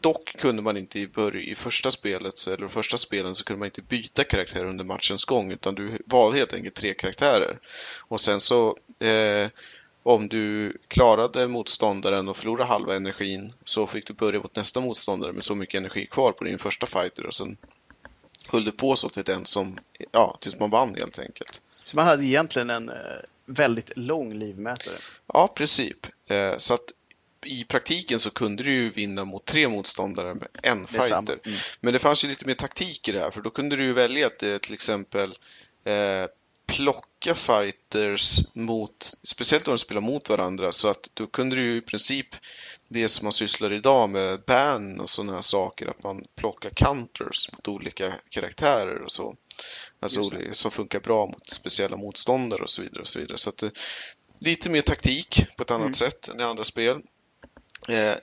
[0.00, 3.82] Dock kunde man inte i, i första spelet, eller första spelen, så kunde man inte
[3.82, 7.58] byta karaktär under matchens gång, utan du valde helt enkelt tre karaktärer.
[8.08, 9.48] Och sen så eh,
[10.02, 15.32] om du klarade motståndaren och förlorade halva energin så fick du börja mot nästa motståndare
[15.32, 17.56] med så mycket energi kvar på din första fighter och sen
[18.48, 19.78] höll du på så till den som,
[20.12, 21.60] ja, tills man vann helt enkelt.
[21.84, 22.94] Så man hade egentligen en eh,
[23.46, 24.94] väldigt lång livmätare?
[25.26, 26.06] Ja, princip.
[26.30, 26.92] Eh, så att
[27.46, 31.40] i praktiken så kunde du ju vinna mot tre motståndare med en fighter.
[31.44, 31.58] Mm.
[31.80, 33.92] Men det fanns ju lite mer taktik i det här, för då kunde du ju
[33.92, 35.34] välja att eh, till exempel
[35.84, 36.26] eh,
[36.66, 41.76] plocka fighters mot, speciellt om de spelar mot varandra, så att då kunde du ju
[41.76, 42.26] i princip
[42.88, 47.52] det som man sysslar idag med ban och sådana här saker, att man plockar counters
[47.52, 49.36] mot olika karaktärer och så.
[50.00, 53.00] Alltså som funkar bra mot speciella motståndare och så vidare.
[53.00, 53.38] Och så vidare.
[53.38, 53.70] Så att, eh,
[54.38, 55.94] lite mer taktik på ett annat mm.
[55.94, 57.02] sätt än i andra spel.
[57.88, 58.14] Eh,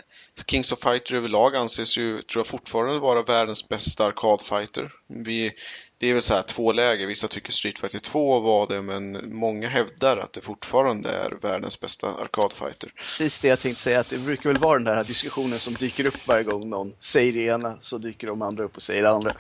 [0.47, 4.93] Kings of Fighter överlag anses ju, tror jag, fortfarande vara världens bästa arkadfighter.
[5.07, 5.53] Vi,
[5.97, 7.07] det är väl så här två läger.
[7.07, 11.79] Vissa tycker Street Fighter 2 var det, men många hävdar att det fortfarande är världens
[11.79, 12.91] bästa arkadfighter.
[12.95, 16.05] Precis det jag tänkte säga, att det brukar väl vara den där diskussionen som dyker
[16.05, 19.09] upp varje gång någon säger det ena, så dyker de andra upp och säger det
[19.09, 19.33] andra.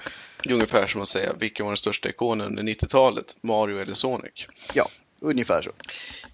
[0.49, 3.35] Ungefär som att säga, vilken var den största ikonen under 90-talet?
[3.41, 4.47] Mario eller Sonic?
[4.73, 4.87] Ja,
[5.19, 5.71] ungefär så.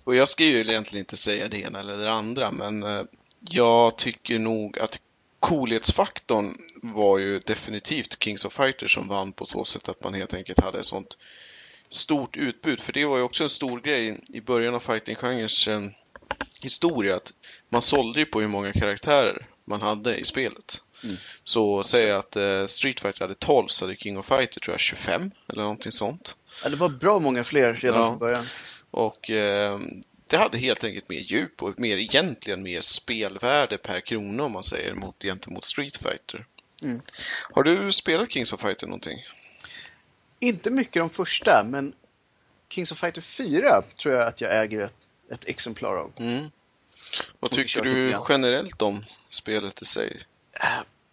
[0.04, 3.02] Och jag ska ju egentligen inte säga det ena eller det andra, men eh,
[3.40, 5.00] jag tycker nog att
[5.40, 10.34] coolhetsfaktorn var ju definitivt Kings of Fighters som vann på så sätt att man helt
[10.34, 11.18] enkelt hade ett sånt
[11.90, 12.80] stort utbud.
[12.80, 15.82] För det var ju också en stor grej i början av fighting-genrens eh,
[16.62, 17.34] historia att
[17.70, 20.82] man sålde ju på hur många karaktärer man hade i spelet.
[21.04, 21.16] Mm.
[21.44, 24.80] Så säg att eh, Street Fighter hade 12 så hade King of Fighter tror jag
[24.80, 26.36] 25 eller någonting sånt.
[26.64, 28.10] Ja, det var bra många fler redan ja.
[28.10, 28.46] från början.
[28.92, 29.80] Och eh,
[30.30, 34.64] det hade helt enkelt mer djup och mer, egentligen mer spelvärde per krona om man
[34.64, 36.46] säger mot, gentemot Street Fighter.
[36.84, 37.02] Mm.
[37.52, 39.26] Har du spelat Kings of Fighter någonting?
[40.40, 41.94] Inte mycket de första, men
[42.70, 44.94] Kings of Fighter 4 tror jag att jag äger ett,
[45.32, 46.12] ett exemplar av.
[46.18, 46.52] Mm.
[47.40, 50.22] Vad tycker du generellt om spelet i sig?
[50.54, 50.70] Eh,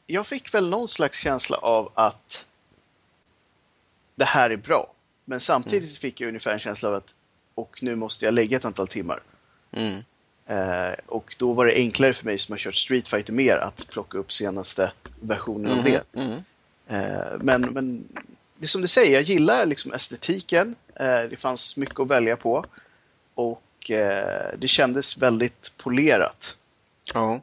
[0.07, 2.47] jag fick väl någon slags känsla av att
[4.15, 4.95] det här är bra.
[5.25, 5.95] Men samtidigt mm.
[5.95, 7.14] fick jag ungefär en känsla av att
[7.55, 9.21] och nu måste jag lägga ett antal timmar.
[9.73, 10.05] Mm.
[10.47, 13.89] Eh, och då var det enklare för mig som har kört Street Fighter mer att
[13.89, 15.79] plocka upp senaste versionen mm.
[15.79, 16.21] av det.
[16.21, 16.45] Mm.
[16.87, 18.09] Eh, men, men
[18.57, 20.77] det är som du säger, jag gillar liksom estetiken.
[20.95, 22.65] Eh, det fanns mycket att välja på.
[23.35, 26.57] Och eh, det kändes väldigt polerat.
[27.15, 27.41] Ja.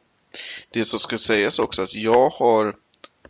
[0.70, 2.74] Det som ska sägas också att jag har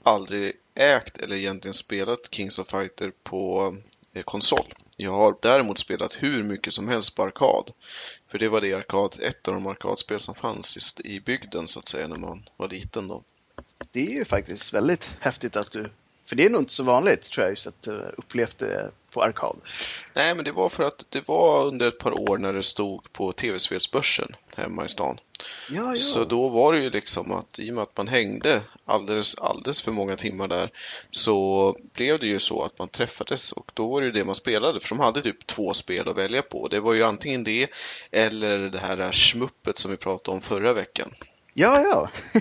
[0.03, 3.77] aldrig ägt eller egentligen spelat Kings of Fighter på
[4.15, 4.75] Eh, konsol.
[4.97, 7.71] Jag har däremot spelat hur mycket som helst på arkad.
[8.29, 11.79] För det var det arkad, ett av de arkadspel som fanns i, i bygden så
[11.79, 13.23] att säga när man var liten då.
[13.93, 15.93] Det är ju faktiskt väldigt häftigt att du,
[16.33, 19.23] för det är nog inte så vanligt tror jag just att du upplevt det på
[19.23, 19.57] arkad.
[20.15, 23.13] Nej, men det var för att det var under ett par år när det stod
[23.13, 25.21] på tv-spelsbörsen hemma i stan.
[25.71, 25.97] Ja, ja.
[25.97, 29.83] Så då var det ju liksom att i och med att man hängde alldeles, alldeles
[29.83, 30.71] för många timmar där
[31.11, 34.35] så blev det ju så att man träffades och då var det ju det man
[34.35, 36.69] spelade för de hade typ två spel att välja på.
[36.69, 37.71] Det var ju antingen det
[38.11, 41.15] eller det här smuppet som vi pratade om förra veckan.
[41.55, 42.11] Ja, ja.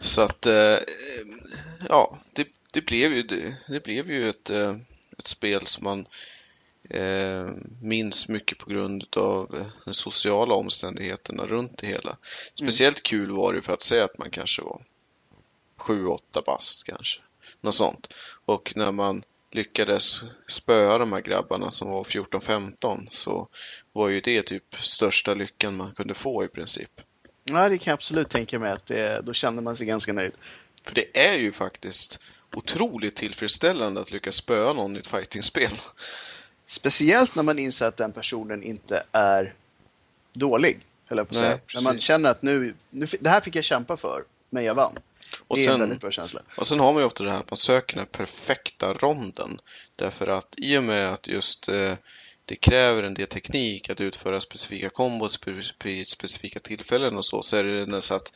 [0.00, 0.78] så att, eh,
[1.88, 4.76] ja, det, det, blev ju, det, det blev ju ett eh,
[5.20, 6.06] ett spel som man
[6.90, 12.16] eh, minns mycket på grund av eh, de sociala omständigheterna runt det hela.
[12.54, 13.02] Speciellt mm.
[13.02, 14.82] kul var det för att säga att man kanske var
[15.78, 17.20] 7-8 bast kanske.
[17.60, 18.14] Något sånt.
[18.44, 23.48] Och när man lyckades spöa de här grabbarna som var 14-15 så
[23.92, 27.00] var ju det typ största lyckan man kunde få i princip.
[27.52, 30.32] Ja, det kan jag absolut tänka mig att det, då kände man sig ganska nöjd.
[30.84, 32.20] För det är ju faktiskt
[32.54, 35.72] otroligt tillfredsställande att lyckas spöa någon i ett fightingspel.
[36.66, 39.54] Speciellt när man inser att den personen inte är
[40.32, 40.80] dålig.
[41.08, 41.60] Eller på att Nej, säga.
[41.74, 44.98] När man känner att nu, nu, det här fick jag kämpa för, men jag vann.
[45.46, 46.40] Och det är en sen- väldigt bra känsla.
[46.56, 49.60] Och sen har man ju ofta det här att man söker den perfekta ronden.
[49.96, 51.92] Därför att i och med att just eh,
[52.50, 55.38] det kräver en del teknik att utföra specifika kombos
[55.84, 58.32] vid specifika tillfällen och så, så är det nästan att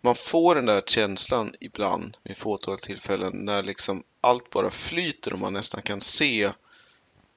[0.00, 5.38] man får den där känslan ibland vid fåtal tillfällen när liksom allt bara flyter och
[5.38, 6.50] man nästan kan se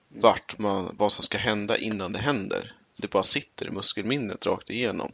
[0.08, 2.76] vart man, vad som ska hända innan det händer.
[2.98, 5.12] Det bara sitter i muskelminnet rakt igenom.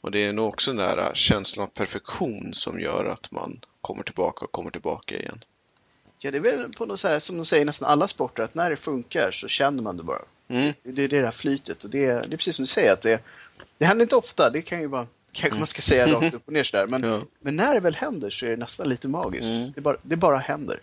[0.00, 4.02] Och det är nog också den där känslan av perfektion som gör att man kommer
[4.02, 5.44] tillbaka och kommer tillbaka igen.
[6.26, 8.54] Ja, det är väl på något här, som de säger i nästan alla sporter, att
[8.54, 10.22] när det funkar så känner man det bara.
[10.48, 10.72] Mm.
[10.82, 13.02] Det är det där flytet och det är, det är precis som du säger att
[13.02, 13.20] det,
[13.78, 16.52] det händer inte ofta, det kan ju vara, kanske man ska säga rakt upp och
[16.52, 16.86] ner sådär.
[16.86, 17.22] Men, Ja.
[17.40, 19.48] men när det väl händer så är det nästan lite magiskt.
[19.50, 19.72] Mm.
[19.74, 20.80] Det, bara, det bara händer.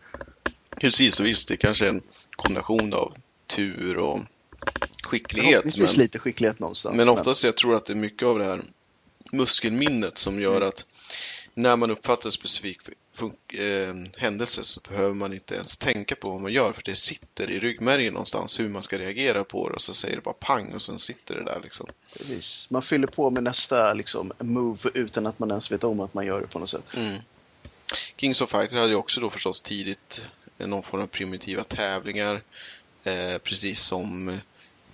[0.82, 3.14] Precis, och visst, det kanske är en kombination av
[3.48, 4.20] tur och
[5.04, 5.50] skicklighet.
[5.52, 6.96] Förhoppningsvis Men, lite skicklighet någonstans.
[6.96, 8.62] men oftast jag tror att det är mycket av det här
[9.32, 10.68] muskelminnet som gör Mm.
[10.68, 10.86] att
[11.54, 12.82] när man uppfattar en specifik
[13.22, 17.52] eh, händelse så behöver man inte ens tänka på vad man gör för det sitter
[17.52, 20.74] i ryggmärgen någonstans hur man ska reagera på det och så säger det bara pang
[20.74, 21.88] och sen sitter det där liksom.
[22.18, 22.68] Precis.
[22.70, 26.26] Man fyller på med nästa liksom, move utan att man ens vet om att man
[26.26, 26.86] gör det på något sätt.
[26.94, 27.20] Mm.
[28.18, 30.22] Kings of Fighter hade ju också då förstås tidigt
[30.58, 32.42] någon form av primitiva tävlingar.
[33.04, 34.40] Eh, precis som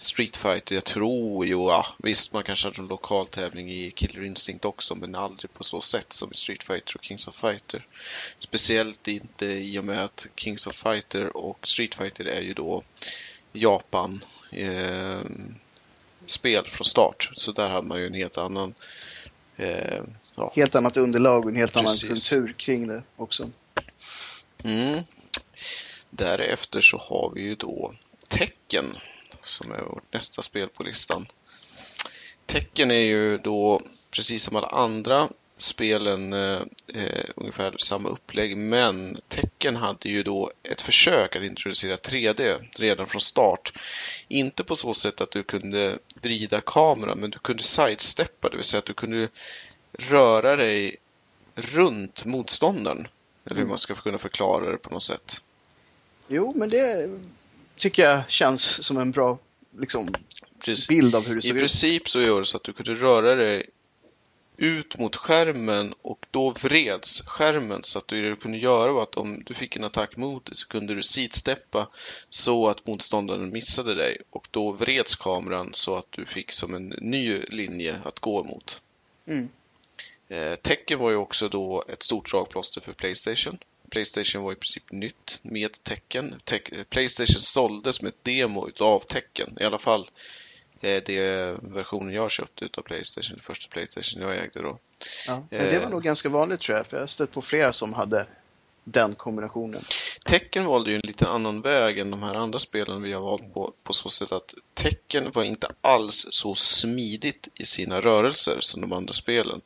[0.02, 4.24] Street Fighter, jag tror ju, ja, visst man kanske hade en lokal tävling i Killer
[4.24, 7.86] Instinct också, men aldrig på så sätt som i Street Fighter och Kings of Fighter.
[8.40, 12.84] Speciellt inte i och med att Kings of Fighter och Street Fighter är ju då
[13.54, 15.20] Japan eh,
[16.26, 18.74] spel från start, så där hade man ju en helt annan
[19.58, 20.02] eh,
[20.36, 22.04] ja, Helt annat underlag och en helt Precis.
[22.04, 23.50] annan kultur kring det också.
[24.64, 25.04] Mm.
[26.10, 27.94] Därefter så har vi ju då
[28.28, 28.98] Tecken
[29.50, 31.28] som är vårt nästa spel på listan.
[32.46, 33.82] Tecken är ju då
[34.12, 40.52] precis som alla andra spelen eh, eh, ungefär samma upplägg men Tecken hade ju då
[40.64, 43.74] ett försök att introducera 3D redan från start.
[44.28, 48.66] Inte på så sätt att du kunde vrida kameran men du kunde sidesteppa, det vill
[48.66, 49.28] säga att du kunde
[49.98, 50.96] röra dig
[51.56, 53.08] runt motståndaren.
[53.46, 55.42] Eller hur man ska kunna förklara det på något sätt.
[56.28, 57.10] Jo, men det
[57.80, 59.38] tycker jag känns som en bra
[59.80, 60.16] liksom,
[60.90, 61.56] bild av hur det I ser ut.
[61.56, 63.70] princip så gör det så att du kunde röra dig
[64.58, 69.04] ut mot skärmen och då vreds skärmen så att du, det du kunde göra var
[69.04, 71.88] att om du fick en attack mot dig så kunde du sidsteppa
[72.30, 76.88] så att motståndaren missade dig och då vreds kameran så att du fick som en
[76.88, 78.82] ny linje att gå mot.
[79.26, 79.50] Mm.
[80.28, 83.58] Eh, Tecken var ju också då ett stort dragplåster för Playstation.
[83.90, 86.36] Playstation var i princip nytt med Tecken.
[86.44, 89.58] Te- Playstation såldes med ett demo utav Tecken.
[89.60, 90.10] I alla fall
[90.82, 94.80] eh, det versionen jag köpte utav Playstation, det första Playstation jag ägde då.
[95.28, 95.44] Ja.
[95.50, 95.90] Men det var Eh.
[95.90, 98.28] nog ganska vanligt tror jag, för jag har stött på flera som hade
[98.84, 99.82] den kombinationen.
[100.26, 103.54] Tecken valde ju en lite annan väg än de här andra spelen vi har valt
[103.54, 108.82] på, på så sätt att Tecken var inte alls så smidigt i sina rörelser som
[108.82, 109.62] de andra spelen.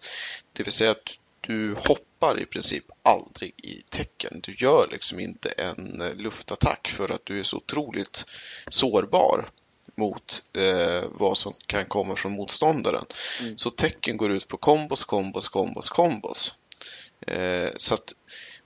[0.53, 1.17] Det vill säga att
[1.47, 4.39] du hoppar i princip aldrig i Tecken.
[4.43, 8.25] Du gör liksom inte en eh, luftattack för att du är så otroligt
[8.69, 9.49] sårbar
[9.95, 13.05] mot eh, vad som kan komma från motståndaren.
[13.41, 13.57] Mm.
[13.57, 16.53] Så Tecken går ut på kombos, kombos, kombos, kombos.
[17.27, 18.13] Eh, så att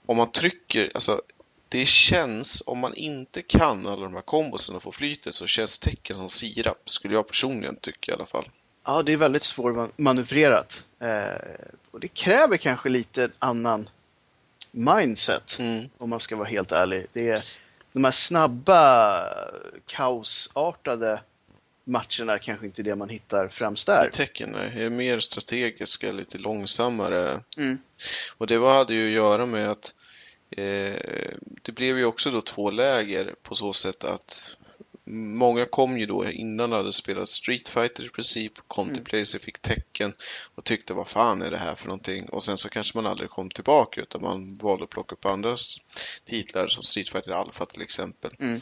[0.06, 1.22] om man trycker, alltså
[1.68, 5.78] det känns, om man inte kan alla de här kombosen och får flytet så känns
[5.78, 8.48] tecken som sirap, skulle jag personligen tycka i alla fall.
[8.88, 10.84] Ja, det är väldigt svårmanövrerat.
[11.00, 13.88] Eh, och det kräver kanske lite annan
[14.70, 15.88] mindset, Mm.
[15.98, 17.06] om man ska vara helt ärlig.
[17.12, 17.44] Det är
[17.92, 19.24] de här snabba,
[19.86, 21.20] kaosartade
[21.84, 24.10] matcherna kanske inte är det man hittar främst där.
[24.16, 27.40] Tecken är mer strategiska, lite långsammare.
[27.56, 27.78] Mm.
[28.38, 29.94] Och det var- hade ju att göra med att
[30.50, 30.94] eh,
[31.62, 34.56] det blev ju också då två läger på så sätt att
[35.10, 39.04] Många kom ju då innan hade spelat Street Fighter i princip, kom till Mm.
[39.04, 40.12] Playstation, fick tecken
[40.54, 42.28] och tyckte vad fan är det här för någonting?
[42.28, 45.56] Och sen så kanske man aldrig kom tillbaka utan man valde att plocka upp andra
[46.24, 48.30] titlar som Street Fighter Alpha till exempel.
[48.38, 48.60] Mm.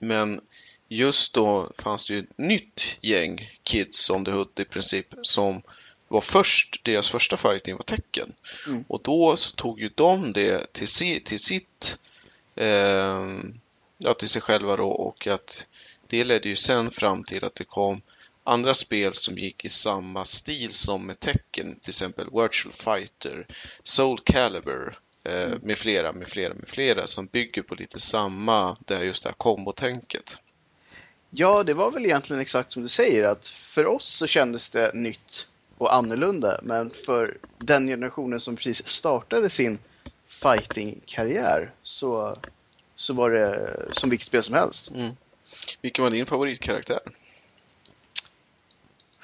[0.00, 0.40] Men
[0.88, 5.62] just då fanns det ju ett nytt gäng kids on the hood i princip som
[6.08, 8.32] var först, deras första fighting var tecken.
[8.66, 8.84] Mm.
[8.88, 11.98] Och då så tog ju de det till, si, till sitt,
[12.56, 13.26] eh,
[13.98, 15.66] ja till sig själva då och att
[16.06, 18.00] det ledde ju sen fram till att det kom
[18.44, 23.46] andra spel som gick i samma stil som med tecken, till exempel Virtual Fighter,
[23.82, 28.96] Soul Calibur eh, med flera, med flera, med flera som bygger på lite samma, det
[28.96, 30.36] här, just det här kombotänket.
[31.30, 34.94] Ja, det var väl egentligen exakt som du säger att för oss så kändes det
[34.94, 35.46] nytt
[35.78, 36.60] och annorlunda.
[36.62, 39.78] Men för den generationen som precis startade sin
[40.26, 42.38] fighting-karriär så,
[42.98, 44.90] så var det som vilket spel som helst.
[44.90, 45.16] Mm.
[45.80, 47.00] Vilken var din favoritkaraktär?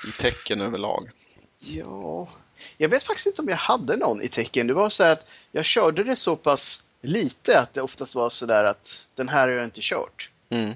[0.08, 1.10] I tecken överlag.
[1.58, 2.28] Ja,
[2.76, 4.66] jag vet faktiskt inte om jag hade någon i tecken.
[4.66, 8.46] Det var så att jag körde det så pass lite att det oftast var så
[8.46, 10.30] där att den här har jag inte kört.
[10.48, 10.74] Mm.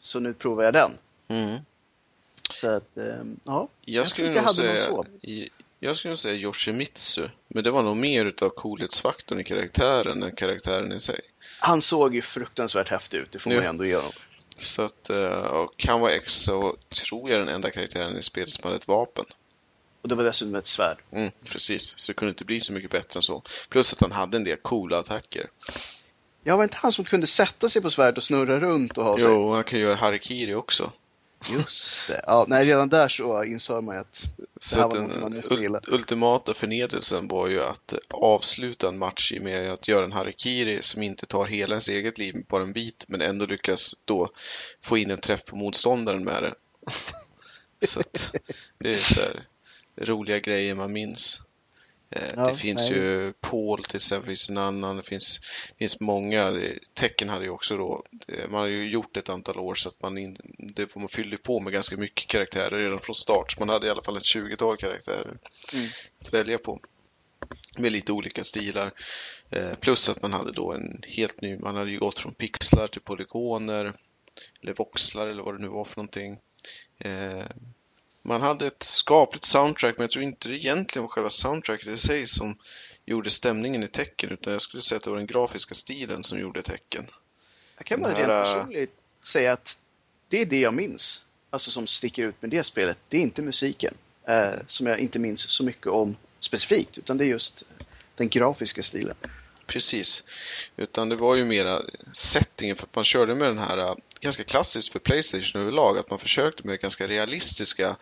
[0.00, 0.98] Så nu provar jag den.
[1.28, 1.58] Mm.
[2.50, 3.68] Så att, ehm, ja.
[3.84, 5.48] Jag skulle, tycker nog jag någon säga,
[5.80, 7.28] jag skulle nog säga Yoshimitsu.
[7.48, 11.20] Men det var nog mer utav coolhetsfaktorn i karaktären än karaktären i sig.
[11.58, 13.68] Han såg ju fruktansvärt häftig ut, det får man Ja.
[13.68, 14.12] ändå ge honom.
[14.56, 18.64] Så att, eh, och han var också, tror jag, den enda karaktären i spelet som
[18.64, 19.24] hade ett vapen.
[20.02, 20.98] Och det var dessutom ett svärd.
[21.12, 23.42] Mm, precis, så det kunde inte bli så mycket bättre än så.
[23.68, 25.46] Plus att han hade en del coola attacker.
[26.44, 29.18] Ja, var inte han som kunde sätta sig på svärd och snurra runt och ha
[29.18, 29.28] sig?
[29.28, 30.92] Jo, han kan göra harikiri också.
[31.50, 32.20] Just det.
[32.26, 34.22] Ja, nej, redan där så insåg man ju att
[34.60, 35.78] Så här var den man måste gilla.
[35.78, 41.02] ult- ultimata förnedelsen var ju att avsluta en match med att göra en harikiri som
[41.02, 44.30] inte tar hela ens eget liv, bara en bit, men ändå lyckas då
[44.82, 46.54] få in en träff på motståndaren med det.
[47.86, 48.34] så att
[48.78, 49.40] det är så här
[50.00, 51.40] roliga grejer man minns.
[52.10, 52.98] Eh, Ja, det finns nej.
[52.98, 55.40] ju Paul till exempel, finns en annan, det finns,
[55.78, 56.60] finns många.
[56.94, 60.02] Tecken hade ju också då, det- man har ju gjort ett antal år så att
[60.02, 63.52] man, in, det får man fyller på med ganska mycket karaktärer redan från start.
[63.52, 65.38] Så man hade i alla fall ett 20-tal karaktärer
[65.74, 65.86] Mm.
[66.20, 66.80] att välja på.
[67.78, 68.90] Med lite olika stilar.
[69.50, 72.86] Eh, plus att man hade då en helt ny, man hade ju gått från pixlar
[72.86, 73.92] till polygoner.
[74.62, 76.38] Eller voxlar eller vad det nu var för någonting.
[78.28, 81.98] Man hade ett skapligt soundtrack men jag tror inte det egentligen var själva soundtracket i
[81.98, 82.56] sig som
[83.06, 86.40] gjorde stämningen i tecken utan jag skulle säga att det var den grafiska stilen som
[86.40, 87.06] gjorde tecken.
[87.76, 89.76] jag kan bara rent här, äh, personligt säga att
[90.28, 91.24] det är det jag minns.
[91.50, 92.98] Alltså som sticker ut med det spelet.
[93.08, 93.94] Det är inte musiken.
[94.28, 96.98] Eh, som jag inte minns så mycket om specifikt.
[96.98, 97.64] Utan det är just
[98.14, 99.16] den grafiska stilen.
[99.68, 100.24] Precis.
[100.76, 104.44] Utan det var ju mera settingen för att man körde med den här, äh, ganska
[104.44, 107.96] klassiskt för Playstation överlag, att man försökte med ganska realistiska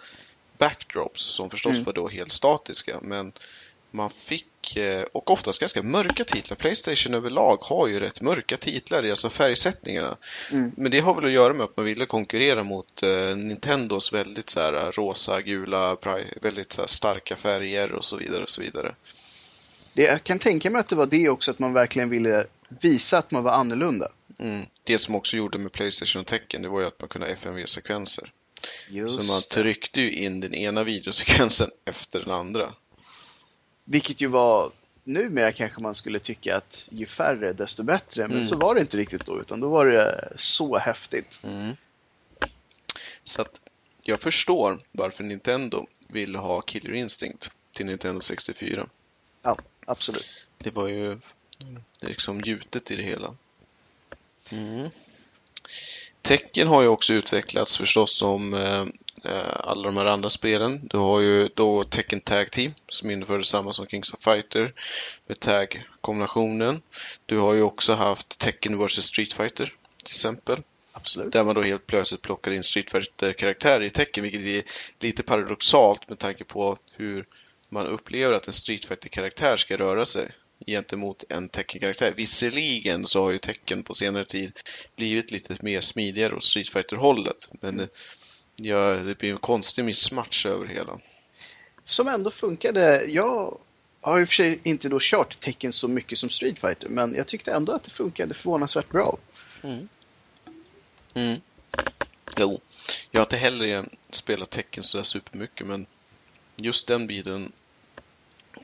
[0.59, 1.85] backdrops som förstås Mm.
[1.85, 2.99] var då helt statiska.
[3.03, 3.33] Men
[3.91, 6.57] man fick, eh, och oftast ganska mörka titlar.
[6.57, 10.17] Playstation överlag har ju rätt mörka titlar alltså färgsättningarna.
[10.53, 10.73] Mm.
[10.77, 14.51] Men det har väl att göra med att man ville konkurrera mot eh, Nintendos väldigt
[14.51, 15.97] så här, rosa, gula,
[16.43, 18.95] väldigt så starka färger och så vidare och så vidare.
[19.97, 23.19] Det, jag kan tänka mig att det var det också, att man verkligen ville visa
[23.19, 24.09] att man var annorlunda.
[24.39, 24.67] Mm.
[24.85, 27.33] Det som också gjorde med Playstation och Tekken, det var ju att man kunde ha
[27.33, 28.33] FMV-sekvenser.
[28.91, 32.73] Just Så man tryckte ju in den ena videosekvensen efter den andra.
[33.85, 34.73] Vilket ju var,
[35.05, 38.23] numera kanske man skulle tycka att ju färre desto bättre.
[38.23, 38.45] Men Mm.
[38.45, 41.41] så var det inte riktigt då, utan då var det så häftigt.
[43.25, 43.61] Så att
[44.03, 48.87] jag förstår varför Nintendo ville ha Killer Instinct till Nintendo 64.
[49.43, 49.57] Ja,
[49.87, 50.47] absolut.
[50.59, 51.19] Det var ju
[52.01, 53.35] liksom gjutet i det hela.
[54.49, 54.91] Mm.
[56.23, 58.87] Tecken har ju också utvecklats förstås som eh,
[59.25, 60.81] eh, alla de här andra spelen.
[60.83, 64.73] Du har ju då Tekken Tag Team som införde samma som Kings of Fighter
[65.27, 66.83] med tag-kombinationen.
[67.27, 69.75] Du har ju också haft Tekken vs Street Fighter
[70.05, 70.63] till exempel.
[70.93, 71.33] Absolut.
[71.33, 74.63] Där man då helt plötsligt plockar in Street Fighter-karaktärer i tecken, vilket är
[75.01, 77.27] lite paradoxalt med tanke på hur
[77.69, 80.29] man upplever att en Street Fighter-karaktär ska röra sig
[80.67, 82.13] gentemot en Tekken-karaktär.
[82.17, 84.53] Visserligen så har ju Tekken på senare tid
[84.97, 87.89] blivit lite mer smidigare åt Street Fighter-hållet, men det,
[88.57, 90.99] ja, det blir en konstig missmatch över hela.
[91.85, 93.05] Som ändå funkade.
[93.05, 93.59] Jag
[94.01, 97.15] har i och för sig inte då kört tecken så mycket som Street Fighter, men
[97.15, 99.19] jag tyckte ändå att det funkade förvånansvärt bra.
[99.63, 101.41] Mm.
[102.39, 102.61] Jo,
[103.11, 105.87] jag har inte heller spelat tecken så där supermycket, men
[106.57, 107.53] just den biten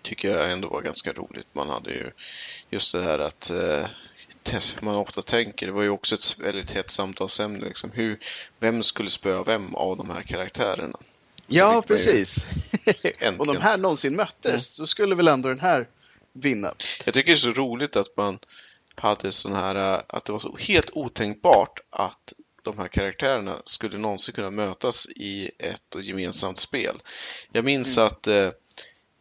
[0.02, 1.46] tycker jag ändå var ganska roligt.
[1.52, 2.10] Man hade ju
[2.70, 3.86] just det här att eh,
[4.80, 8.18] man ofta tänker, det var ju också ett väldigt hett samtalsämne, liksom, hur,
[8.58, 10.98] vem skulle spöa vem av de här karaktärerna?
[10.98, 12.36] Så Ja, precis.
[13.38, 15.88] Om de här någonsin möttes, då skulle väl ändå den här
[16.32, 16.74] vinna.
[17.04, 18.38] Jag tycker det är så roligt att man
[18.94, 22.32] hade sån här, äh, att det var så helt otänkbart att
[22.62, 27.02] de här karaktärerna skulle någonsin kunna mötas i ett gemensamt spel.
[27.52, 28.50] Jag minns att eh,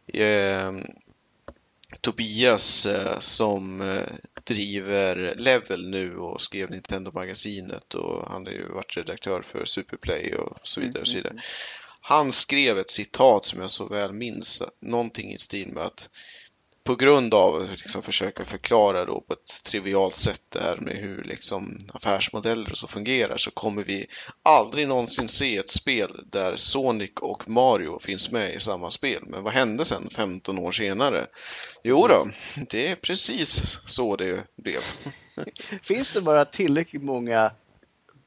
[0.06, 0.72] eh,
[2.00, 4.02] Tobias eh, som eh,
[4.44, 10.56] driver Level nu och skrev Nintendo-magasinet och han har ju varit redaktör för Superplay och
[10.62, 11.00] så vidare.
[11.00, 11.34] Och så vidare.
[12.00, 16.10] Han skrev ett citat som jag så väl minns, någonting i stil med att
[16.84, 20.96] på grund av att liksom försöka förklara då på ett trivialt sätt det här med
[20.96, 24.06] hur liksom affärsmodeller och så fungerar så kommer vi
[24.42, 29.22] aldrig någonsin se ett spel där Sonic och Mario finns med i samma spel.
[29.26, 31.26] Men vad hände sen 15 år senare?
[31.84, 32.26] Jo då,
[32.68, 34.82] det är precis så det blev.
[35.82, 37.52] Finns det bara tillräckligt många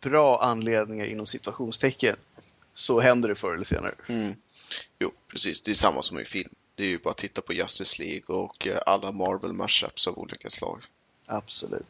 [0.01, 2.15] bra anledningar inom situationstecken
[2.73, 3.95] så händer det förr eller senare.
[4.07, 4.35] Mm.
[4.99, 5.61] Jo, precis.
[5.61, 6.49] Det är samma som i film.
[6.75, 10.17] Det är ju bara att titta på Justice League och eh, alla Marvel mashups av
[10.17, 10.83] olika slag.
[11.25, 11.85] Absolut.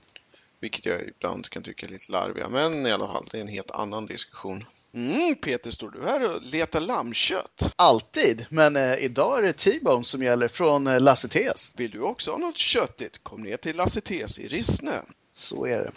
[0.59, 3.47] Vilket jag ibland kan tycka är lite larviga, men i alla fall, det är en
[3.47, 4.65] helt annan diskussion.
[4.93, 7.73] Mm, Peter, står du här och letar lammkött?
[7.75, 11.71] Alltid, men eh, idag är det T-bone som gäller från eh, Lasse Tes.
[11.75, 13.23] Vill du också ha något köttigt?
[13.23, 15.01] Kom ner till Lasse Tes i Rissne.
[15.33, 15.91] Så är det.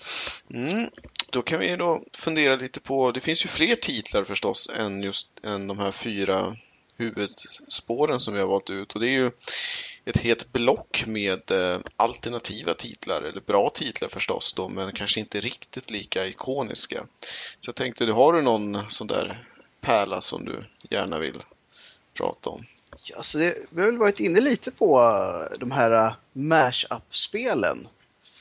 [0.56, 0.90] Mm.
[1.30, 5.28] Då kan vi då fundera lite på, det finns ju fler titlar förstås än just
[5.44, 6.56] än de här fyra
[6.98, 9.30] huvudspåren som vi har valt ut och det är ju
[10.04, 15.40] ett helt block med eh, alternativa titlar, eller bra titlar förstås då, men kanske inte
[15.40, 17.06] riktigt lika ikoniska.
[17.60, 19.48] Så jag tänkte, har du någon sån där
[19.80, 21.42] pärla som du gärna vill
[22.14, 22.66] prata om?
[23.02, 27.88] Ja, så det, vi har väl varit inne lite på eh, de här eh, mash-up-spelen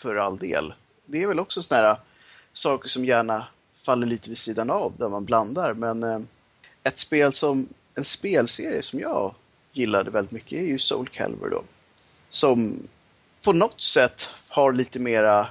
[0.01, 0.73] för all del.
[1.05, 1.97] Det är väl också sådana här
[2.53, 3.47] saker som gärna
[3.85, 5.73] faller lite vid sidan av där man blandar.
[5.73, 6.27] Men
[6.83, 7.67] ett spel som,
[7.97, 9.35] en spelserie som jag
[9.71, 11.63] gillade väldigt mycket är ju Soul Calibur då.
[12.29, 12.87] Som
[13.41, 15.47] på något sätt har lite mera,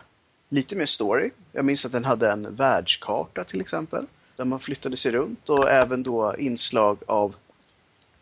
[0.49, 1.31] lite mer story.
[1.53, 4.07] Jag minns att den hade en världskarta till exempel.
[4.37, 7.35] Där man flyttade sig runt och även då inslag av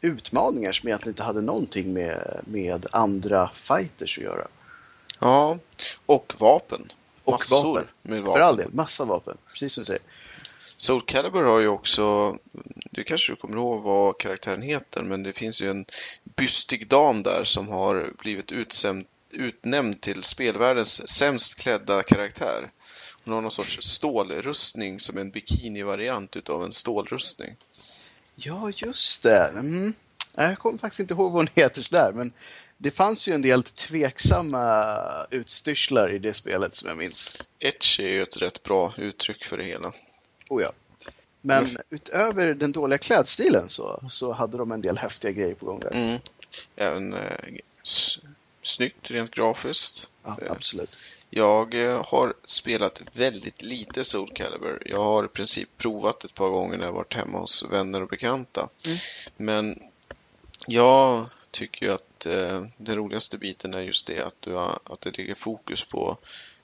[0.01, 4.47] utmaningar som egentligen inte hade någonting med, med andra fighters att göra.
[5.18, 5.59] Ja,
[6.07, 6.93] och vapen.
[7.25, 7.87] Och Massor vapen.
[8.03, 8.35] med vapen.
[8.35, 9.37] För all del, massa vapen.
[9.53, 10.03] Precis som du säger.
[10.77, 12.37] Soul Calibur har ju också,
[12.91, 15.85] du kanske du kommer ihåg vad karaktären heter, men det finns ju en
[16.37, 22.70] bystig dam där som har blivit utsänd, utnämnd till spelvärldens sämst klädda karaktär.
[23.25, 27.57] Hon har någon sorts stålrustning som en bikini-variant utav en stålrustning.
[28.37, 29.49] Ja, just det.
[29.49, 29.95] Mm.
[30.37, 32.33] Jag kommer faktiskt inte ihåg vad hon heter sådär, men
[32.79, 34.97] det fanns ju en del tveksamma
[35.31, 37.37] utstyrslar i det spelet som jag minns.
[37.59, 39.93] Etch är ju ett rätt bra uttryck för det hela.
[40.49, 40.72] Oh ja.
[41.40, 41.82] Men mm.
[41.90, 45.90] utöver den dåliga klädstilen så, så hade de en del häftiga grejer på gång där.
[45.95, 46.20] Mm.
[46.76, 47.20] Även eh,
[48.62, 50.09] snyggt rent grafiskt.
[50.22, 50.90] Ja, absolut.
[51.30, 54.82] Jag eh, har spelat väldigt lite Soul Calibur.
[54.86, 58.09] Jag har i princip provat ett par gånger när jag varit hemma hos vänner och
[58.09, 58.68] bekanta.
[58.86, 58.99] Mm.
[59.36, 59.82] Men
[60.66, 65.01] jag tycker ju att eh, den roligaste biten är just det att, du har, att
[65.01, 66.16] det ligger fokus på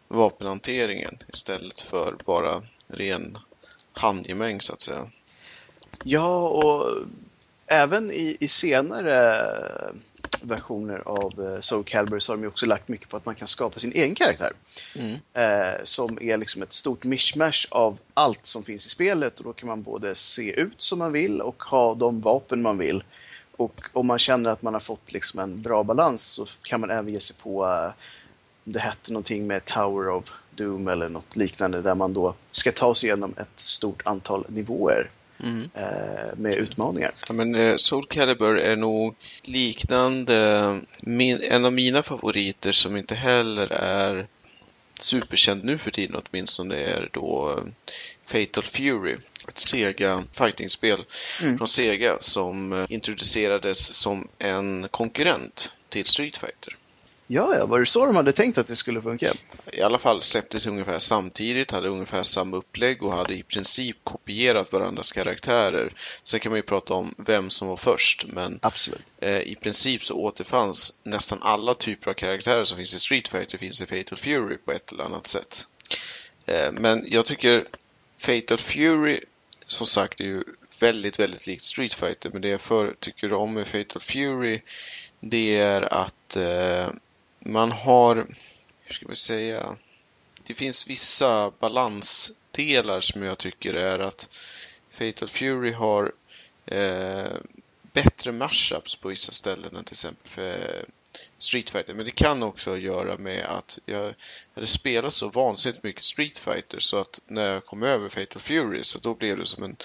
[0.08, 3.38] vapenhanteringen istället för bara ren
[3.92, 5.10] handgemäng så att säga.
[6.04, 6.96] Ja, och
[7.66, 9.44] även i, i senare
[10.42, 13.48] versioner av eh, Soul Calibur så har de också lagt mycket på att man kan
[13.48, 14.52] skapa sin egen karaktär.
[14.94, 15.16] Mm.
[15.32, 19.52] Eh, som är liksom ett stort mishmash av allt som finns i spelet och då
[19.52, 23.04] kan man både se ut som man vill och ha de vapen man vill.
[23.56, 26.90] Och om man känner att man har fått liksom en bra balans så kan man
[26.90, 27.90] även ge sig på, uh,
[28.64, 30.24] det hette någonting med Tower of
[30.60, 35.10] Doom eller något liknande där man då ska ta sig igenom ett stort antal nivåer
[35.42, 35.60] mm.
[35.60, 37.12] uh, med utmaningar.
[37.28, 43.14] Ja, men uh, Soul Calibur är nog liknande, min, en av mina favoriter som inte
[43.14, 44.26] heller är
[45.00, 47.58] superkänd nu för tiden åtminstone är då
[48.24, 49.16] Fatal Fury
[49.48, 51.04] ett Sega fightingspel
[51.42, 51.58] mm.
[51.58, 56.76] från Sega som eh, introducerades som en konkurrent till Street Fighter.
[57.32, 59.32] Ja, ja, var det så de hade tänkt att det skulle funka?
[59.72, 64.72] I alla fall släpptes ungefär samtidigt, hade ungefär samma upplägg och hade i princip kopierat
[64.72, 65.92] varandras karaktärer.
[66.22, 69.02] Sen kan man ju prata om vem som var först, men Absolut.
[69.18, 73.58] Eh, i princip så återfanns nästan alla typer av karaktärer som finns i Street Fighter
[73.58, 75.66] finns i Fatal Fury på ett eller annat sätt.
[76.46, 77.64] Eh, men jag tycker
[78.18, 79.20] Fatal Fury
[79.66, 80.44] som sagt är ju
[80.78, 82.30] väldigt, väldigt likt Street Fighter.
[82.30, 84.60] Men det jag för, tycker om med Fatal Fury
[85.20, 86.88] det är att eh,
[87.40, 88.16] man har,
[88.80, 89.76] hur ska man säga,
[90.46, 94.28] det finns vissa balansdelar som jag tycker är att
[94.90, 96.12] Fatal Fury har
[96.66, 97.36] eh,
[97.92, 100.84] bättre mashups på vissa ställen än till exempel för eh,
[101.38, 101.94] Street Fighter.
[101.94, 104.14] Men det kan också göra med att jag
[104.54, 108.84] hade spelat så vansinnigt mycket Street Fighter så att när jag kom över Fatal Fury
[108.84, 109.76] så då blev det som en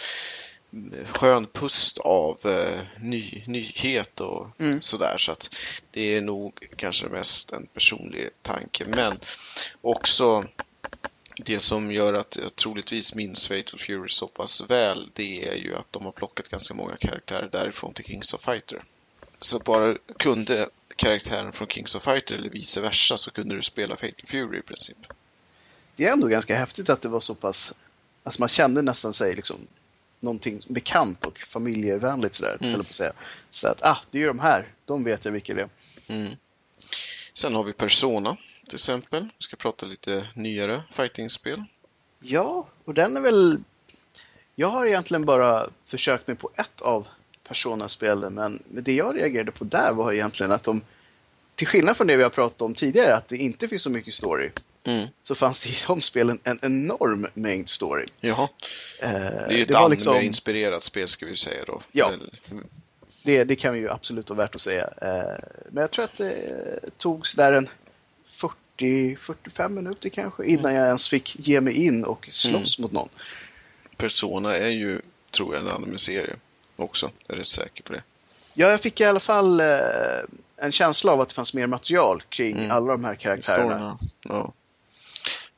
[1.06, 4.82] skön pust av eh, ny, nyhet och mm.
[4.82, 5.18] sådär.
[5.18, 5.56] Så att
[5.92, 8.86] det är nog kanske mest en personlig tanke.
[8.88, 9.20] Men
[9.82, 10.46] också
[11.38, 15.76] det som gör att jag troligtvis minns Fatal Fury så pass väl det är ju
[15.76, 18.82] att de har plockat ganska många karaktärer därifrån till Kings of Fighter.
[19.40, 23.96] Så bara kunde karaktären från Kings of Fighter eller vice versa så kunde du spela
[23.96, 24.98] Fatal Fury i princip.
[25.96, 27.74] Det är ändå ganska häftigt att det var så pass,
[28.24, 29.68] alltså man kände nästan sig liksom
[30.26, 32.74] någonting bekant och familjevänligt sådär, mm.
[32.74, 33.14] på att säga.
[33.52, 35.70] Så att, ah, det är ju de här, de vet jag vilka det är.
[36.08, 36.34] Mm.
[37.34, 39.24] Sen har vi Persona till exempel.
[39.24, 41.64] Vi ska prata lite nyare fightingspel.
[42.20, 43.60] Ja, och den är väl...
[44.56, 47.08] Jag har egentligen bara försökt mig på ett av
[47.48, 50.82] Persona-spelen, men det jag reagerade på där var egentligen att de,
[51.56, 54.14] till skillnad från det vi har pratat om tidigare, att det inte finns så mycket
[54.14, 54.50] story,
[54.86, 55.08] mm.
[55.24, 58.06] så fanns det i de spelen en enorm mängd story.
[58.20, 58.50] Jaha.
[59.00, 60.82] Eh, det är ju ett anime-inspirerat liksom...
[60.82, 61.82] spel ska vi säga då.
[61.92, 62.14] Ja.
[63.24, 64.90] Det, det kan vi ju absolut vara värt att säga.
[65.02, 67.70] Eh, men jag tror att det togs där en
[68.78, 72.84] 40-45 minuter kanske innan jag ens fick ge mig in och slåss mm.
[72.84, 73.10] mot någon.
[73.98, 76.36] Persona är ju, tror jag, en anime-serie
[76.76, 77.12] också.
[77.28, 78.04] Jag är rätt säker på det.
[78.54, 79.68] Ja, jag fick i alla fall eh,
[80.58, 82.72] en känsla av att det fanns mer material kring mm.
[82.72, 84.00] alla de här karaktärerna.
[84.24, 84.54] ja.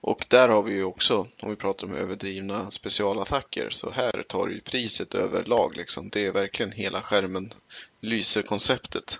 [0.08, 4.48] Och där har vi ju också, om vi pratar om överdrivna specialattacker, så här tar
[4.48, 5.78] ju priset överlag.
[5.78, 6.10] Liksom.
[6.10, 7.54] Det är verkligen hela skärmen
[8.02, 9.20] lyser konceptet.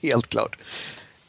[0.00, 0.58] Helt klart.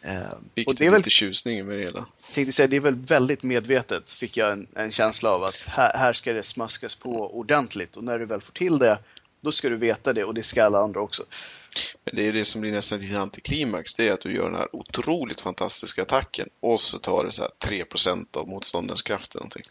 [0.02, 0.22] Eh,
[0.54, 2.06] Vilket och det är väl, lite tjusning med det hela.
[2.34, 5.98] Tänkte säga, det är väl väldigt medvetet, fick jag en, en känsla av att här,
[5.98, 8.98] här, ska det smaskas på ordentligt och när du väl får till det,
[9.42, 11.24] då ska du veta det och det ska alla andra också.
[12.04, 14.56] Men det är det som blir nästan lite antiklimax, det är att du gör den
[14.56, 17.86] här otroligt fantastiska attacken och så tar det så här 3
[18.38, 19.64] av motståndarens kraft eller någonting.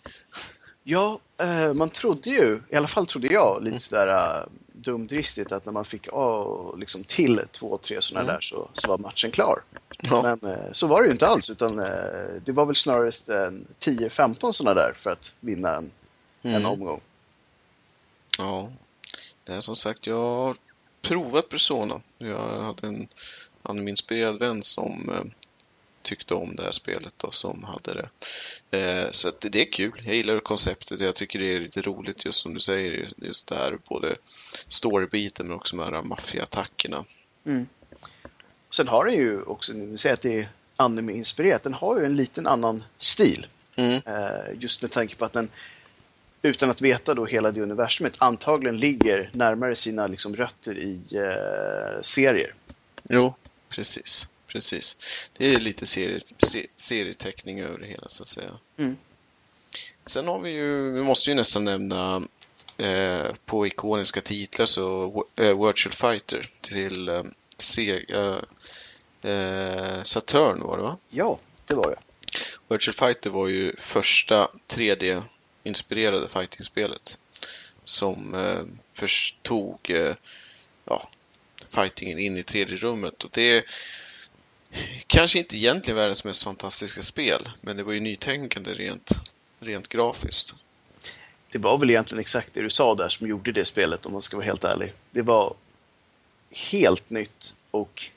[0.83, 3.81] Ja, eh, man trodde ju, i alla fall trodde jag, lite mm.
[3.81, 6.09] sådär uh, dumdristigt att när man fick
[6.79, 8.35] liksom till två, tre sådana mm.
[8.35, 9.63] där så, så var matchen klar.
[10.03, 10.23] Ja.
[10.23, 11.77] Men uh, så var det ju inte alls, utan
[12.45, 13.11] det var väl snarare
[13.81, 15.91] 10-15 sådana där för att vinna en,
[16.43, 16.57] mm.
[16.57, 17.01] en omgång.
[18.39, 18.73] Ja,
[19.45, 20.57] det är som sagt, jag
[21.03, 22.01] provat Persona.
[22.19, 23.09] Jag hade en
[23.63, 25.11] anime-inspirerad vän som
[26.03, 28.09] tyckte om det här spelet och som hade det.
[28.79, 30.03] Eh, så det, det är kul.
[30.05, 31.01] Jag gillar konceptet.
[31.01, 33.09] Jag tycker det är lite roligt just som du säger.
[33.17, 34.17] Just det här både
[34.69, 37.05] storybiten men också de här maffiaattackerna.
[37.45, 37.67] Mm.
[38.71, 42.17] Sen har den ju också, nu säger att det är anime-inspirerat, den har ju en
[42.17, 43.47] liten annan stil.
[43.77, 44.01] Mm.
[44.07, 45.51] Eh, just med tanke på att den
[46.43, 52.03] utan att veta då hela det universumet antagligen ligger närmare sina liksom, rötter i eh,
[52.03, 52.55] serier.
[53.09, 53.35] Jo,
[53.69, 54.97] precis precis.
[55.37, 56.21] Det är lite serie,
[56.77, 58.51] serieteckning över det hela så att säga.
[58.77, 58.97] Mm.
[60.07, 62.23] Sen har vi ju, vi måste ju nästan nämna
[62.77, 67.23] eh, på ikoniska titlar så eh, Virtual Fighter till eh,
[67.59, 68.41] Sega
[69.23, 70.97] eh, Saturn var det va?
[71.11, 71.99] Ja, det var det.
[72.69, 74.51] Virtual Fighter var ju första
[75.63, 77.19] inspirerade fighting-spelet
[77.85, 80.15] som eh, förstod tog eh,
[80.85, 81.09] ja,
[81.69, 83.25] fightingen in i tredje rummet.
[83.25, 83.65] Och det
[85.07, 89.11] Kanske inte egentligen världens mest fantastiska spel, men det var ju nytänkande rent,
[89.61, 90.55] rent grafiskt.
[91.51, 94.23] Det var väl egentligen exakt det du sa där som gjorde det spelet, om man
[94.23, 94.93] ska vara helt ärlig.
[95.11, 95.55] Det var
[96.51, 98.11] helt nytt och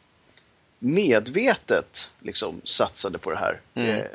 [0.84, 3.62] medvetet liksom satsade på det här.
[3.74, 3.88] Mm.
[3.88, 4.10] Det,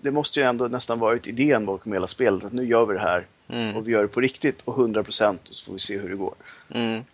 [0.00, 3.00] det, måste ju ändå nästan varit idén bakom hela spelet, att nu gör vi det
[3.00, 3.76] här mm.
[3.76, 6.16] och vi gör det på riktigt och 100% och så får vi se hur det
[6.16, 6.34] går.
[6.70, 7.04] Mm.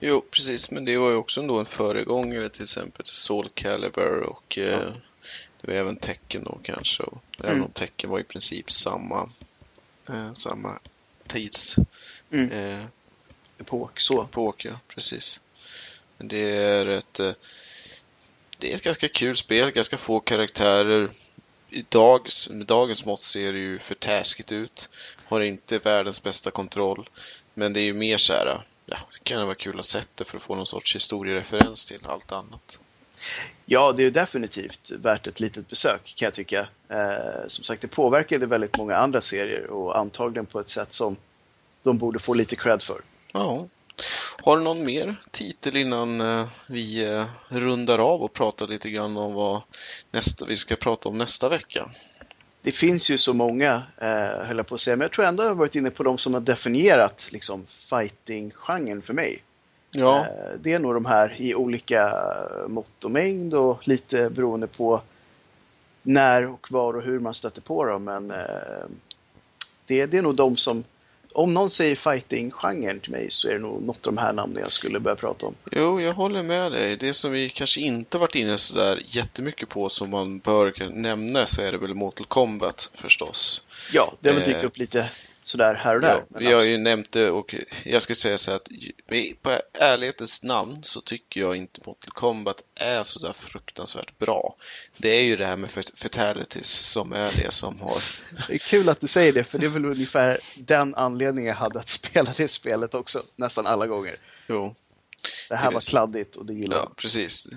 [0.00, 4.20] Jo, precis, men det var ju också ändå en föregångare till exempel till Soul Calibur
[4.20, 4.78] och eh, ja.
[5.60, 7.02] det var även Tecken då kanske.
[7.02, 7.50] Och mm.
[7.50, 9.30] Även om Tecken var i princip samma,
[10.08, 10.78] eh, samma
[11.26, 11.76] tids...
[12.30, 12.52] Mm.
[12.52, 12.84] Eh,
[13.58, 14.22] epok, så.
[14.22, 15.40] Epok, ja, precis.
[16.16, 17.20] Men det är ett...
[18.58, 21.08] Det är ett ganska kul spel, ganska få karaktärer.
[21.70, 24.88] I dags, med dagens mått ser det ju för taskigt ut.
[25.24, 27.08] Har inte världens bästa kontroll.
[27.54, 30.24] Men det är ju mer så här ja, det kan vara kul att se det
[30.24, 32.78] för att få någon sorts historiereferens till allt annat.
[33.66, 36.68] Ja, det är definitivt värt ett litet besök kan jag tycka.
[36.88, 41.16] Eh, som sagt, det påverkade väldigt många andra serier och antagligen på ett sätt som
[41.82, 43.02] de borde få lite cred för.
[43.32, 43.68] Ja.
[44.42, 49.16] Har du någon mer titel innan eh, vi eh, rundar av och pratar lite grann
[49.16, 49.62] om vad
[50.10, 51.90] nästa, vi ska prata om nästa vecka?
[52.62, 55.42] det finns ju så många, eh, höll jag på att säga, men jag tror ändå
[55.42, 59.42] jag har varit inne på de som har definierat liksom, fighting-genren för mig.
[59.90, 60.18] Ja.
[60.18, 62.14] Eh, det är nog de här i olika
[62.68, 65.00] mått och mängd och lite beroende på
[66.02, 68.04] när och var och hur man stöter på dem.
[68.04, 68.86] Men eh,
[69.86, 70.84] det, det är nog de som
[71.38, 74.62] om någon säger fighting-genren till mig så är det nog något av de här namnen
[74.62, 75.54] jag skulle börja prata om.
[75.72, 76.96] Jo, jag håller med dig.
[76.96, 81.62] Det som vi kanske inte varit inne sådär jättemycket på som man bör nämna så
[81.62, 83.62] är det väl Mortal Kombat förstås.
[83.92, 85.10] Ja, det har väl dykt eh, upp lite
[85.48, 86.24] sådär här och där.
[86.28, 88.68] Ja, vi har ju nämnt det och jag ska säga så här att
[89.42, 94.56] på ärlighetens namn så tycker jag inte Mortal Kombat är så där fruktansvärt bra.
[94.96, 98.04] Det är ju det här med fatalities som är det som har...
[98.48, 101.56] Det är kul att du säger det, för det är väl ungefär den anledningen jag
[101.56, 104.16] hade att spela det spelet också, nästan alla gånger.
[104.46, 104.74] Jo.
[105.48, 106.90] Det här det var kladdigt och det gillade jag.
[106.90, 107.48] Ja, precis.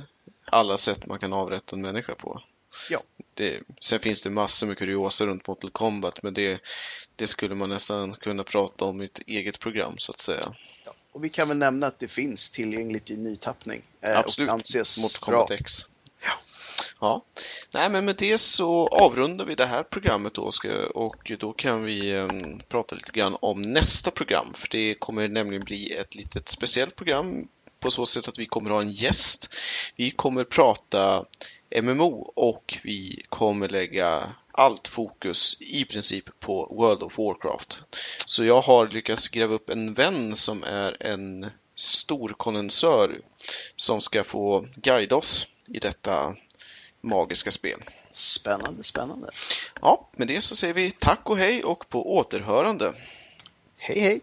[0.46, 2.42] Alla sätt man kan avrätta en människa på.
[2.90, 3.04] Ja.
[3.34, 6.62] Det, sen finns det massor med kuriosa runt Mortal Kombat, men det,
[7.16, 10.56] det skulle man nästan kunna prata om i ett eget program så att säga.
[10.86, 13.82] Ja, och vi kan väl nämna att det finns tillgängligt i nytappning.
[14.02, 15.74] Eh, Absolut, och anses mot Kombat X.
[16.24, 16.32] Ja.
[17.02, 17.26] ja.
[17.74, 20.52] Nej, men med det så avrundar vi det här programmet då
[20.94, 24.54] och då kan vi um, prata lite grann om nästa program.
[24.54, 27.48] För det kommer nämligen bli ett litet speciellt program
[27.80, 29.56] på så sätt att vi kommer ha en gäst.
[29.96, 31.26] Vi kommer prata
[31.82, 37.84] MMO och vi kommer lägga allt fokus i princip på World of Warcraft.
[38.28, 43.22] Så jag har lyckats gräva upp en vän som är en stor kondensör
[43.76, 46.36] som ska få guida oss i detta
[47.02, 47.84] magiska spel.
[48.12, 49.30] Spännande, spännande.
[49.82, 52.94] Ja, med det så säger vi tack och hej och på återhörande.
[53.78, 54.22] Hej, hej!